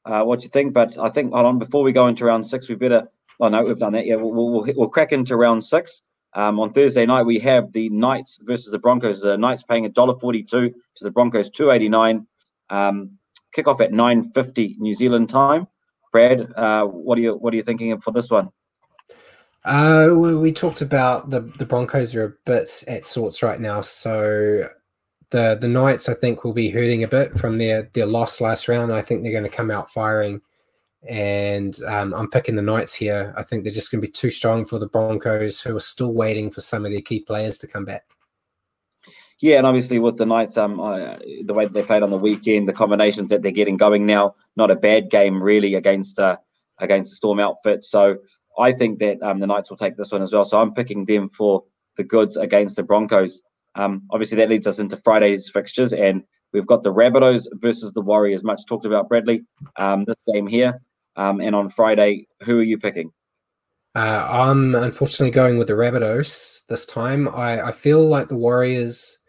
[0.05, 0.73] uh, what you think.
[0.73, 3.07] But I think, hold on, before we go into round six, we better.
[3.39, 4.05] Oh no, we've done that.
[4.05, 6.01] Yeah, we'll we'll, we'll crack into round six.
[6.33, 9.21] Um, on Thursday night, we have the Knights versus the Broncos.
[9.21, 12.27] The Knights paying $1.42 to the Broncos, two eighty nine.
[12.69, 13.11] Um,
[13.55, 15.67] kickoff at nine fifty New Zealand time.
[16.11, 18.49] Brad, uh, what are you what are you thinking for this one?
[19.65, 23.81] Uh, we, we, talked about the the Broncos are a bit at sorts right now,
[23.81, 24.67] so
[25.31, 28.67] the the Knights, I think, will be hurting a bit from their their loss last
[28.67, 28.93] round.
[28.93, 30.41] I think they're going to come out firing,
[31.07, 33.33] and um, I'm picking the Knights here.
[33.37, 36.13] I think they're just going to be too strong for the Broncos, who are still
[36.13, 38.03] waiting for some of their key players to come back.
[39.41, 42.73] Yeah, and obviously with the Knights, um, the way they played on the weekend, the
[42.73, 46.37] combinations that they're getting going now, not a bad game really against uh,
[46.79, 47.83] against the Storm outfit.
[47.83, 48.17] So
[48.57, 50.45] I think that um, the Knights will take this one as well.
[50.45, 51.63] So I'm picking them for
[51.97, 53.41] the goods against the Broncos.
[53.75, 58.01] Um, obviously, that leads us into Friday's fixtures, and we've got the Rabbitohs versus the
[58.01, 58.43] Warriors.
[58.43, 59.43] Much talked about Bradley.
[59.75, 60.81] Um, this game here,
[61.15, 63.11] um, and on Friday, who are you picking?
[63.95, 67.29] Uh, I'm unfortunately going with the Rabbitohs this time.
[67.29, 69.19] I, I feel like the Warriors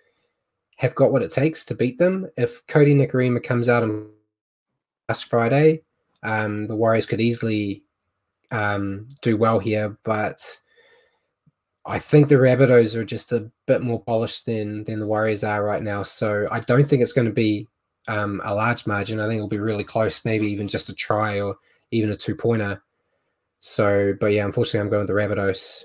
[0.76, 2.28] have got what it takes to beat them.
[2.36, 4.10] If Kodi Nikorima comes out on
[5.08, 5.82] last Friday,
[6.22, 7.84] um, the Warriors could easily
[8.50, 10.60] um, do well here, but
[11.86, 15.64] I think the Rabbitohs are just a bit more polished than than the Warriors are
[15.64, 16.02] right now.
[16.02, 17.68] So I don't think it's going to be
[18.08, 19.20] um, a large margin.
[19.20, 21.56] I think it'll be really close, maybe even just a try or
[21.90, 22.82] even a two pointer.
[23.60, 25.82] So, but yeah, unfortunately, I'm going with the Rabbitohs.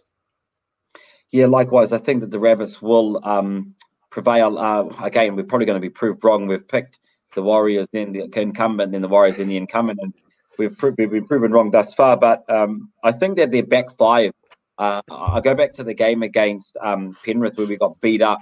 [1.32, 3.74] Yeah, likewise, I think that the Rabbits will um,
[4.10, 4.58] prevail.
[4.58, 6.48] Uh, again, we're probably going to be proved wrong.
[6.48, 7.00] We've picked
[7.34, 10.14] the Warriors, then the incumbent, then the Warriors, in the incumbent, and
[10.60, 12.18] we've, we've been proven wrong thus far.
[12.18, 14.34] But um, I think that their back five
[14.82, 18.40] uh, I go back to the game against um, Penrith where we got beat up.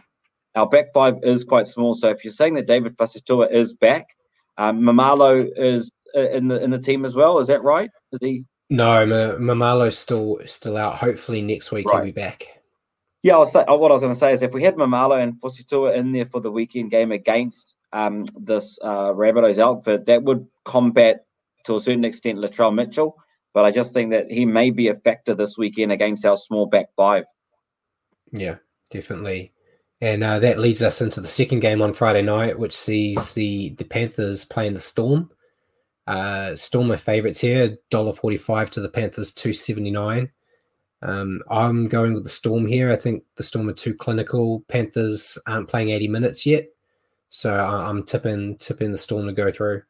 [0.56, 1.94] Our back five is quite small.
[1.94, 4.16] So if you're saying that David Fusitu'a is back,
[4.58, 7.40] um, Maumalo is in the in the team as well.
[7.40, 7.90] Is that right?
[8.12, 8.46] Is he?
[8.70, 9.10] No, M-
[9.42, 10.96] Maumalo's still still out.
[10.98, 11.98] Hopefully next week right.
[11.98, 12.48] he'll be back.
[13.22, 15.22] Yeah, I was say, what I was going to say is if we had Maumalo
[15.22, 20.24] and Fusitu'a in there for the weekend game against um, this uh, Rabbitohs outfit, that
[20.24, 21.26] would combat
[21.66, 23.18] to a certain extent Latrell Mitchell.
[23.54, 26.66] But I just think that he may be a factor this weekend against our small
[26.66, 27.26] back five.
[28.32, 28.56] Yeah,
[28.90, 29.52] definitely.
[30.02, 33.72] And uh, that leads us into the second game on Friday night, which sees the,
[33.72, 35.30] the Panthers playing the Storm.
[36.10, 40.32] Uh, Storm are favourites here, $1.45 to the Panthers, two seventy nine.
[41.02, 42.92] Um, I'm going with the Storm here.
[42.92, 44.66] I think the Storm are too clinical.
[44.68, 46.68] Panthers aren't playing 80 minutes yet,
[47.30, 49.84] so I'm tipping tipping the Storm to go through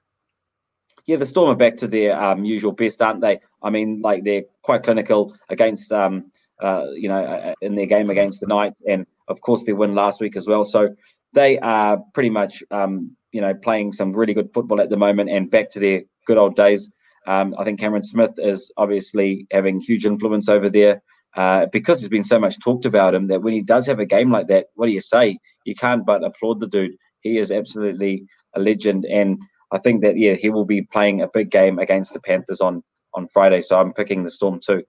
[1.09, 3.39] yeah, the Storm are back to their um, usual best, aren't they?
[3.63, 8.11] I mean, like they're quite clinical against, um, uh, you know, uh, in their game
[8.11, 10.63] against the and of course their win last week as well.
[10.63, 10.95] So
[11.33, 15.29] they are pretty much, um, you know, playing some really good football at the moment
[15.29, 16.89] and back to their good old days.
[17.27, 21.01] Um, I think Cameron Smith is obviously having huge influence over there.
[21.35, 24.05] Uh, because there's been so much talked about him that when he does have a
[24.05, 25.37] game like that, what do you say?
[25.63, 26.95] You can't but applaud the dude.
[27.21, 28.25] He is absolutely
[28.55, 29.37] a legend, and
[29.71, 32.83] I think that yeah, he will be playing a big game against the Panthers on
[33.13, 33.61] on Friday.
[33.61, 34.83] So I'm picking the Storm too.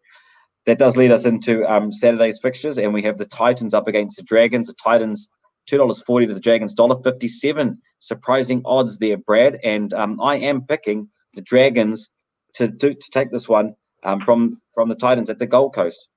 [0.66, 4.16] That does lead us into um, Saturday's fixtures, and we have the Titans up against
[4.16, 4.66] the Dragons.
[4.66, 5.28] The Titans
[5.70, 7.80] two dollars forty to the Dragons dollar fifty seven.
[7.98, 9.60] Surprising odds there, Brad.
[9.62, 12.10] And um, I am picking the Dragons
[12.54, 16.08] to do, to take this one um, from from the Titans at the Gold Coast.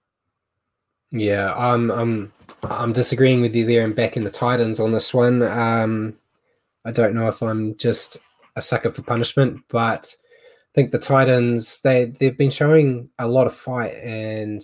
[1.12, 2.32] Yeah, I'm I'm
[2.64, 5.44] I'm disagreeing with you there and backing the Titans on this one.
[5.44, 6.18] Um,
[6.86, 8.18] I don't know if I'm just
[8.56, 13.48] a sucker for punishment, but I think the Titans they they've been showing a lot
[13.48, 14.64] of fight, and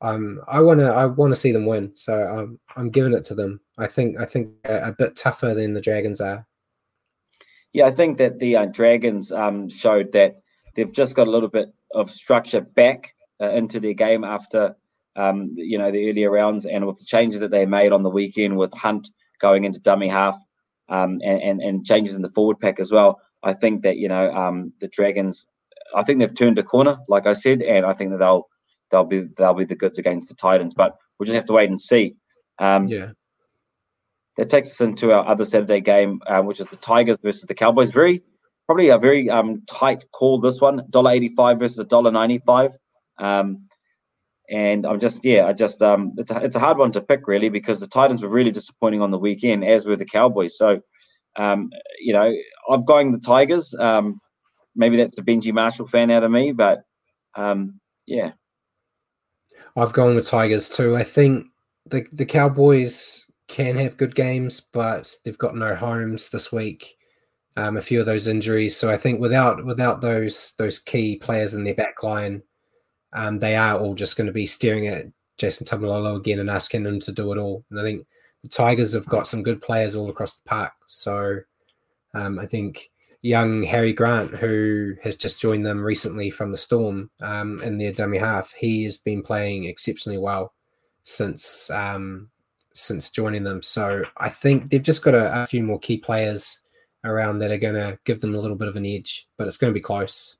[0.00, 1.96] um, I want to I want to see them win.
[1.96, 3.60] So I'm I'm giving it to them.
[3.78, 6.46] I think I think a, a bit tougher than the Dragons are.
[7.72, 10.40] Yeah, I think that the uh, Dragons um, showed that
[10.74, 14.74] they've just got a little bit of structure back uh, into their game after
[15.16, 18.10] um, you know the earlier rounds and with the changes that they made on the
[18.10, 19.08] weekend with Hunt
[19.40, 20.36] going into dummy half
[20.88, 23.20] um, and, and, and changes in the forward pack as well.
[23.42, 25.46] I think that you know um, the Dragons.
[25.94, 28.48] I think they've turned a corner, like I said, and I think that they'll
[28.90, 30.74] they'll be they'll be the goods against the Titans.
[30.74, 32.16] But we'll just have to wait and see.
[32.58, 33.12] Um, yeah.
[34.38, 37.54] That takes us into our other Saturday game, uh, which is the Tigers versus the
[37.54, 37.90] Cowboys.
[37.90, 38.22] Very
[38.66, 40.38] probably a very um, tight call.
[40.38, 42.76] This one, dollar eighty five versus dollar ninety five.
[43.18, 43.66] Um,
[44.48, 47.26] and I'm just yeah, I just um, it's a, it's a hard one to pick
[47.26, 50.56] really because the Titans were really disappointing on the weekend, as were the Cowboys.
[50.56, 50.80] So,
[51.36, 52.32] um, you know,
[52.70, 53.74] I'm going the Tigers.
[53.80, 54.20] Um,
[54.76, 56.82] maybe that's a Benji Marshall fan out of me, but
[57.34, 58.30] um, yeah,
[59.76, 60.96] I've gone with Tigers too.
[60.96, 61.46] I think
[61.86, 66.96] the the Cowboys can have good games, but they've got no homes this week.
[67.56, 71.54] Um, a few of those injuries, so I think without without those those key players
[71.54, 72.42] in their back line,
[73.14, 75.06] um, they are all just going to be staring at
[75.38, 77.64] Jason Taumalolo again and asking him to do it all.
[77.70, 78.06] And I think
[78.42, 80.72] the Tigers have got some good players all across the park.
[80.86, 81.40] So
[82.14, 82.90] um, I think
[83.22, 87.92] young Harry Grant, who has just joined them recently from the Storm um, in their
[87.92, 90.54] dummy half, he has been playing exceptionally well
[91.02, 92.30] since um,
[92.74, 93.62] since joining them.
[93.62, 96.62] So I think they've just got a, a few more key players
[97.04, 99.56] around that are going to give them a little bit of an edge, but it's
[99.56, 100.36] going to be close.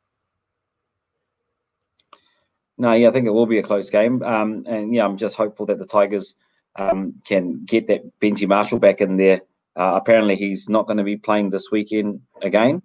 [2.76, 4.22] No, yeah, I think it will be a close game.
[4.22, 6.36] Um, and yeah, I'm just hopeful that the Tigers
[6.76, 9.40] um, can get that Benji Marshall back in there.
[9.74, 12.82] Uh, apparently, he's not going to be playing this weekend again.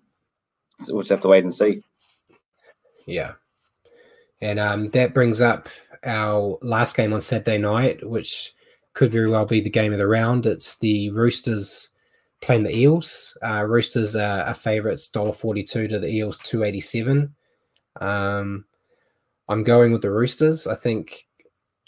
[0.81, 1.81] So we'll just have to wait and see.
[3.05, 3.33] Yeah.
[4.41, 5.69] And um, that brings up
[6.03, 8.53] our last game on Saturday night, which
[8.93, 10.45] could very well be the game of the round.
[10.45, 11.89] It's the Roosters
[12.41, 13.37] playing the Eels.
[13.41, 17.33] Uh, Roosters are, are favourites, $1.42 to the Eels, 287
[18.01, 18.65] um,
[19.49, 20.67] I'm going with the Roosters.
[20.67, 21.27] I think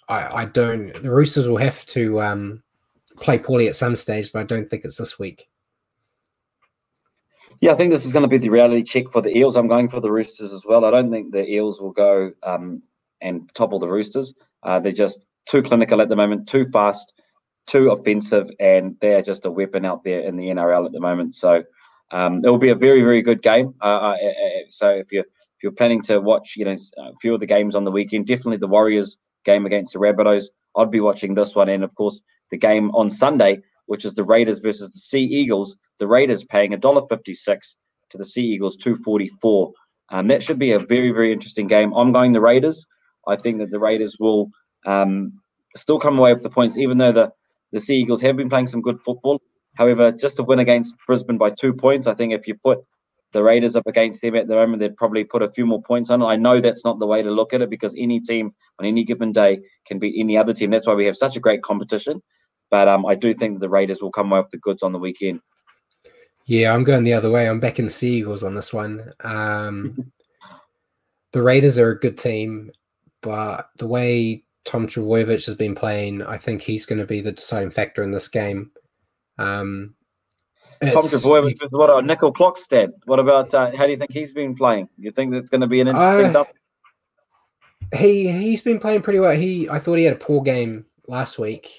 [0.08, 0.94] I, I don't.
[1.02, 2.64] The Roosters will have to um,
[3.18, 5.48] play poorly at some stage, but I don't think it's this week.
[7.62, 9.56] Yeah, I think this is going to be the reality check for the Eels.
[9.56, 10.84] I'm going for the Roosters as well.
[10.84, 12.84] I don't think the Eels will go um,
[13.22, 14.34] and topple the Roosters.
[14.64, 17.14] Uh, they're just too clinical at the moment, too fast,
[17.68, 21.36] too offensive, and they're just a weapon out there in the NRL at the moment.
[21.36, 21.64] So
[22.12, 23.74] um, it will be a very, very good game.
[23.82, 24.16] Uh,
[24.70, 27.76] so if you're if you're planning to watch, you know, a few of the games
[27.76, 30.46] on the weekend, definitely the Warriors game against the Rabbitohs.
[30.76, 32.22] I'd be watching this one, and of course
[32.52, 35.78] the game on Sunday, which is the Raiders versus the Sea Eagles.
[36.00, 37.78] The Raiders paying a dollar fifty-six
[38.10, 39.72] to the Sea Eagles two forty-four.
[40.10, 41.94] Um, that should be a very very interesting game.
[41.94, 42.86] I'm going the Raiders.
[43.28, 44.52] I think that the Raiders will
[44.86, 45.34] um,
[45.76, 47.32] still come away with the points, even though the
[47.72, 49.42] the Sea Eagles have been playing some good football.
[49.76, 52.80] However, just to win against Brisbane by two points, I think if you put
[53.34, 56.10] the Raiders up against them at the moment, they'd probably put a few more points
[56.10, 56.26] on it.
[56.26, 59.04] I know that's not the way to look at it because any team on any
[59.04, 60.70] given day can beat any other team.
[60.70, 62.22] That's why we have such a great competition.
[62.72, 64.94] But um, I do think that the Raiders will come away with the goods on
[64.94, 65.42] the weekend.
[66.46, 67.50] Yeah, I'm going the other way.
[67.50, 69.12] I'm backing the Eagles on this one.
[69.22, 70.12] Um,
[71.34, 72.72] the Raiders are a good team,
[73.22, 77.32] but the way Tom Trbojevic has been playing, I think he's going to be the
[77.32, 78.72] deciding factor in this game.
[79.38, 79.96] Um,
[80.82, 82.90] Tom Trbojevic with what a nickel clock stat.
[83.06, 84.90] What about uh, how do you think he's been playing?
[84.98, 86.36] You think that's going to be an interesting?
[86.36, 86.44] Uh,
[87.96, 89.36] he he's been playing pretty well.
[89.36, 91.72] He I thought he had a poor game last week.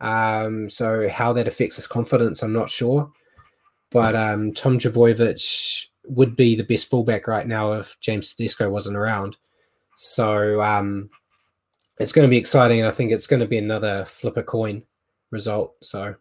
[0.00, 3.10] Um, so how that affects his confidence, I'm not sure.
[3.90, 8.96] But um, Tom Trbojevic would be the best fullback right now if James Tedesco wasn't
[8.96, 9.36] around.
[9.96, 11.10] So um,
[11.98, 14.42] it's going to be exciting, and I think it's going to be another flip a
[14.42, 14.82] coin
[15.30, 15.74] result.
[15.82, 16.14] So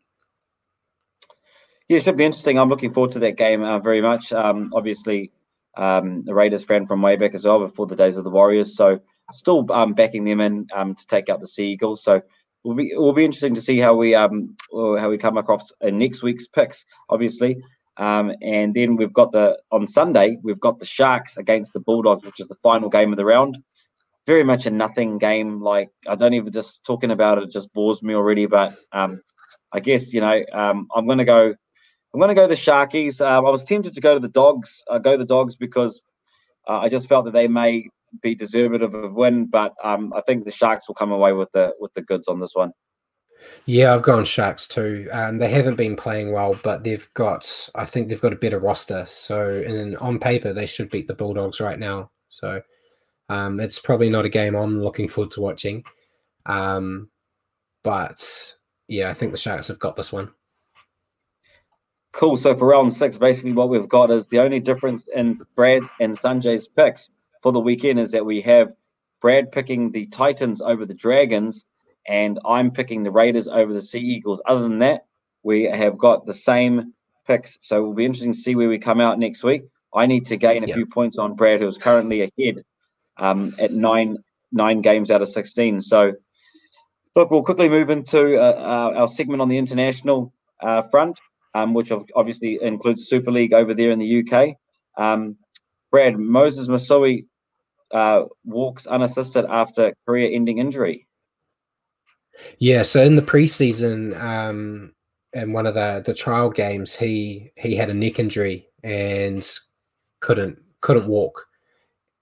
[1.87, 2.59] yeah, it should be interesting.
[2.59, 4.33] I'm looking forward to that game uh, very much.
[4.33, 5.31] Um, obviously,
[5.77, 8.75] um, the Raiders fan from way back as well, before the days of the Warriors.
[8.75, 8.99] So
[9.33, 12.03] still um, backing them in um, to take out the Sea Eagles.
[12.03, 12.21] So
[12.63, 15.71] will be it will be interesting to see how we um how we come across
[15.81, 16.85] in next week's picks.
[17.09, 17.57] Obviously,
[17.97, 22.25] um, and then we've got the on Sunday we've got the Sharks against the Bulldogs,
[22.25, 23.57] which is the final game of the round.
[24.27, 25.61] Very much a nothing game.
[25.61, 28.45] Like I don't even just talking about it just bores me already.
[28.45, 29.21] But um,
[29.71, 31.55] I guess you know um, I'm going to go
[32.13, 33.25] I'm going to go the Sharkies.
[33.25, 34.83] Um, I was tempted to go to the Dogs.
[34.89, 36.03] Uh, go the Dogs because
[36.67, 37.87] Uh, I just felt that they may
[38.21, 41.51] be deserving of a win, but um, I think the Sharks will come away with
[41.51, 42.71] the with the goods on this one.
[43.65, 45.07] Yeah, I've gone Sharks too.
[45.11, 48.59] Um, they haven't been playing well, but they've got I think they've got a better
[48.59, 49.05] roster.
[49.05, 52.11] So in, on paper, they should beat the Bulldogs right now.
[52.29, 52.61] So
[53.29, 55.83] um, it's probably not a game I'm looking forward to watching.
[56.45, 57.09] Um,
[57.83, 58.55] but
[58.87, 60.31] yeah, I think the Sharks have got this one.
[62.13, 62.37] Cool.
[62.37, 66.19] So for round six, basically what we've got is the only difference in Brad and
[66.19, 67.11] Sanjay's picks
[67.43, 68.73] for the weekend is that we have
[69.21, 71.65] Brad picking the Titans over the Dragons,
[72.07, 74.41] and I'm picking the Raiders over the Sea Eagles.
[74.45, 75.05] Other than that,
[75.43, 76.93] we have got the same
[77.25, 77.57] picks.
[77.61, 79.63] So it will be interesting to see where we come out next week.
[79.93, 80.75] I need to gain a yep.
[80.75, 82.63] few points on Brad, who's currently ahead
[83.19, 84.17] um, at nine
[84.51, 85.81] nine games out of sixteen.
[85.81, 86.13] So
[87.15, 91.19] look, we'll quickly move into uh, our, segment on the international uh, front,
[91.55, 94.55] um, which obviously includes Super League over there in the UK.
[94.97, 95.37] Um,
[95.91, 97.25] Brad Moses Masoe
[97.91, 101.07] uh, walks unassisted after career-ending injury.
[102.59, 104.93] Yeah, so in the preseason, um,
[105.33, 109.47] in one of the the trial games, he he had a neck injury and
[110.19, 111.46] couldn't couldn't walk,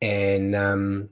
[0.01, 1.09] and um,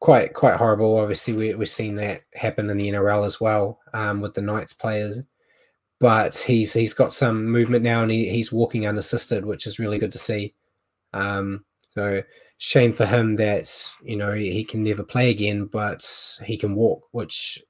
[0.00, 0.98] quite quite horrible.
[0.98, 4.72] Obviously, we we've seen that happen in the NRL as well um, with the Knights
[4.72, 5.20] players.
[5.98, 9.98] But he's he's got some movement now, and he, he's walking unassisted, which is really
[9.98, 10.54] good to see.
[11.12, 12.22] Um, so
[12.58, 16.06] shame for him that you know he, can never play again, but
[16.44, 17.62] he can walk, which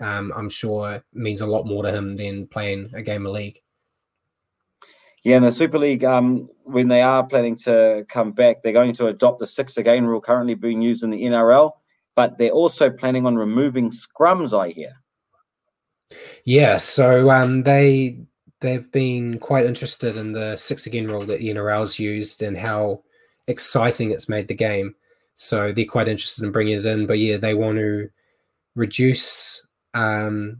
[0.00, 3.60] um, I'm sure means a lot more to him than playing a game of league.
[5.24, 8.92] Yeah, in the Super League, um, when they are planning to come back, they're going
[8.94, 11.72] to adopt the six again rule currently being used in the NRL,
[12.16, 14.58] but they're also planning on removing scrums.
[14.58, 14.92] I hear.
[16.44, 18.18] Yeah, so um, they
[18.60, 23.02] they've been quite interested in the six again rule that the NRL's used and how
[23.46, 24.94] exciting it's made the game.
[25.36, 27.06] So they're quite interested in bringing it in.
[27.06, 28.08] But yeah, they want to
[28.74, 29.64] reduce
[29.94, 30.58] um,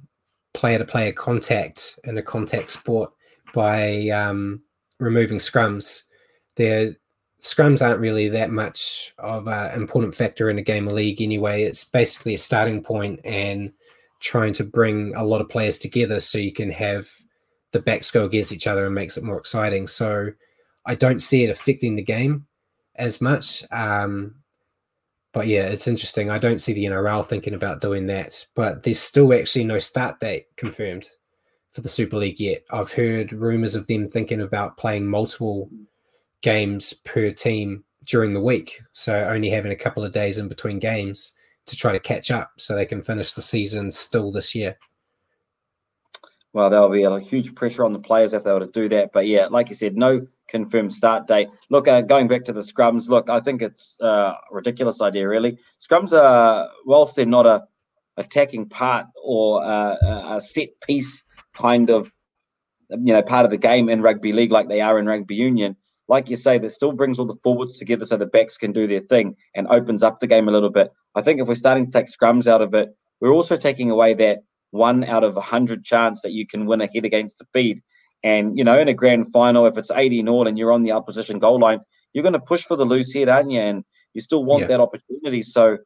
[0.54, 3.12] player to player contact in a contact sport
[3.52, 4.62] by um,
[4.98, 6.04] removing scrums.
[6.56, 6.96] Their
[7.42, 11.64] scrums aren't really that much of an important factor in a game of league anyway.
[11.64, 13.72] It's basically a starting point and
[14.20, 17.10] trying to bring a lot of players together so you can have
[17.72, 19.88] the backs go against each other and makes it more exciting.
[19.88, 20.30] So
[20.86, 22.46] I don't see it affecting the game
[22.94, 23.64] as much.
[23.72, 24.36] Um,
[25.32, 26.30] but yeah, it's interesting.
[26.30, 30.20] I don't see the NRL thinking about doing that, but there's still actually no start
[30.20, 31.08] date confirmed
[31.72, 32.62] for the Super League yet.
[32.70, 35.68] I've heard rumors of them thinking about playing multiple
[36.40, 40.78] games per team during the week, so only having a couple of days in between
[40.78, 41.32] games
[41.66, 44.76] to try to catch up so they can finish the season still this year
[46.52, 49.12] well, there'll be a huge pressure on the players if they were to do that.
[49.12, 51.48] But yeah, like you said, no confirmed start date.
[51.70, 55.28] Look, uh, going back to the scrums, look, I think it's uh, a ridiculous idea,
[55.28, 55.58] really.
[55.80, 57.64] Scrums are, whilst they're not a
[58.18, 59.96] attacking part or a,
[60.34, 61.24] a set piece
[61.56, 62.10] kind of,
[62.90, 65.76] you know, part of the game in rugby league like they are in rugby union,
[66.08, 68.86] like you say, that still brings all the forwards together so the backs can do
[68.86, 70.90] their thing and opens up the game a little bit.
[71.14, 72.90] I think if we're starting to take scrums out of it,
[73.20, 74.40] we're also taking away that
[74.72, 77.80] one out of a hundred chance that you can win a head against the feed.
[78.24, 80.82] And you know, in a grand final, if it's 80 in all and you're on
[80.82, 81.80] the opposition goal line,
[82.12, 83.60] you're going to push for the loose head, aren't you?
[83.60, 83.84] And
[84.14, 84.68] you still want yeah.
[84.68, 85.42] that opportunity.
[85.42, 85.78] So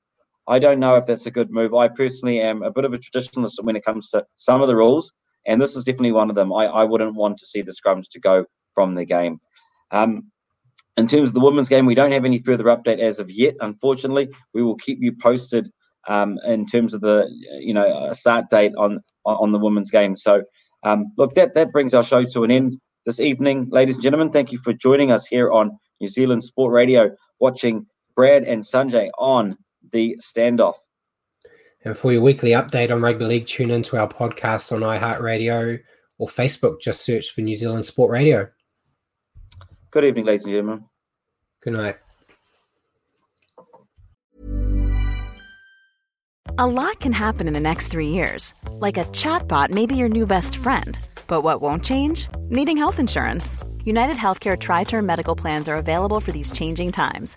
[0.49, 1.75] I don't know if that's a good move.
[1.75, 4.77] I personally am a bit of a traditionalist when it comes to some of the
[4.77, 5.13] rules,
[5.47, 6.53] and this is definitely one of them.
[6.53, 9.41] I, I wouldn't want to see the scrums to go from the game.
[9.91, 10.31] Um,
[10.97, 13.55] in terms of the women's game, we don't have any further update as of yet.
[13.61, 15.71] Unfortunately, we will keep you posted
[16.09, 17.29] um, in terms of the
[17.61, 20.17] you know start date on on the women's game.
[20.17, 20.43] So
[20.83, 24.31] um, look, that that brings our show to an end this evening, ladies and gentlemen.
[24.31, 29.11] Thank you for joining us here on New Zealand Sport Radio, watching Brad and Sanjay
[29.19, 29.57] on
[29.93, 30.75] the standoff.
[31.85, 35.81] And for your weekly update on rugby league, tune into our podcast on iHeartRadio
[36.19, 36.81] or Facebook.
[36.81, 38.49] Just search for New Zealand Sport Radio.
[39.91, 40.85] Good evening, ladies and gentlemen.
[41.63, 41.97] Good night.
[46.59, 48.55] A lot can happen in the next three years.
[48.71, 50.99] Like a chatbot may be your new best friend.
[51.27, 52.29] But what won't change?
[52.49, 53.59] Needing health insurance.
[53.85, 57.37] United Healthcare Tri Term Medical Plans are available for these changing times.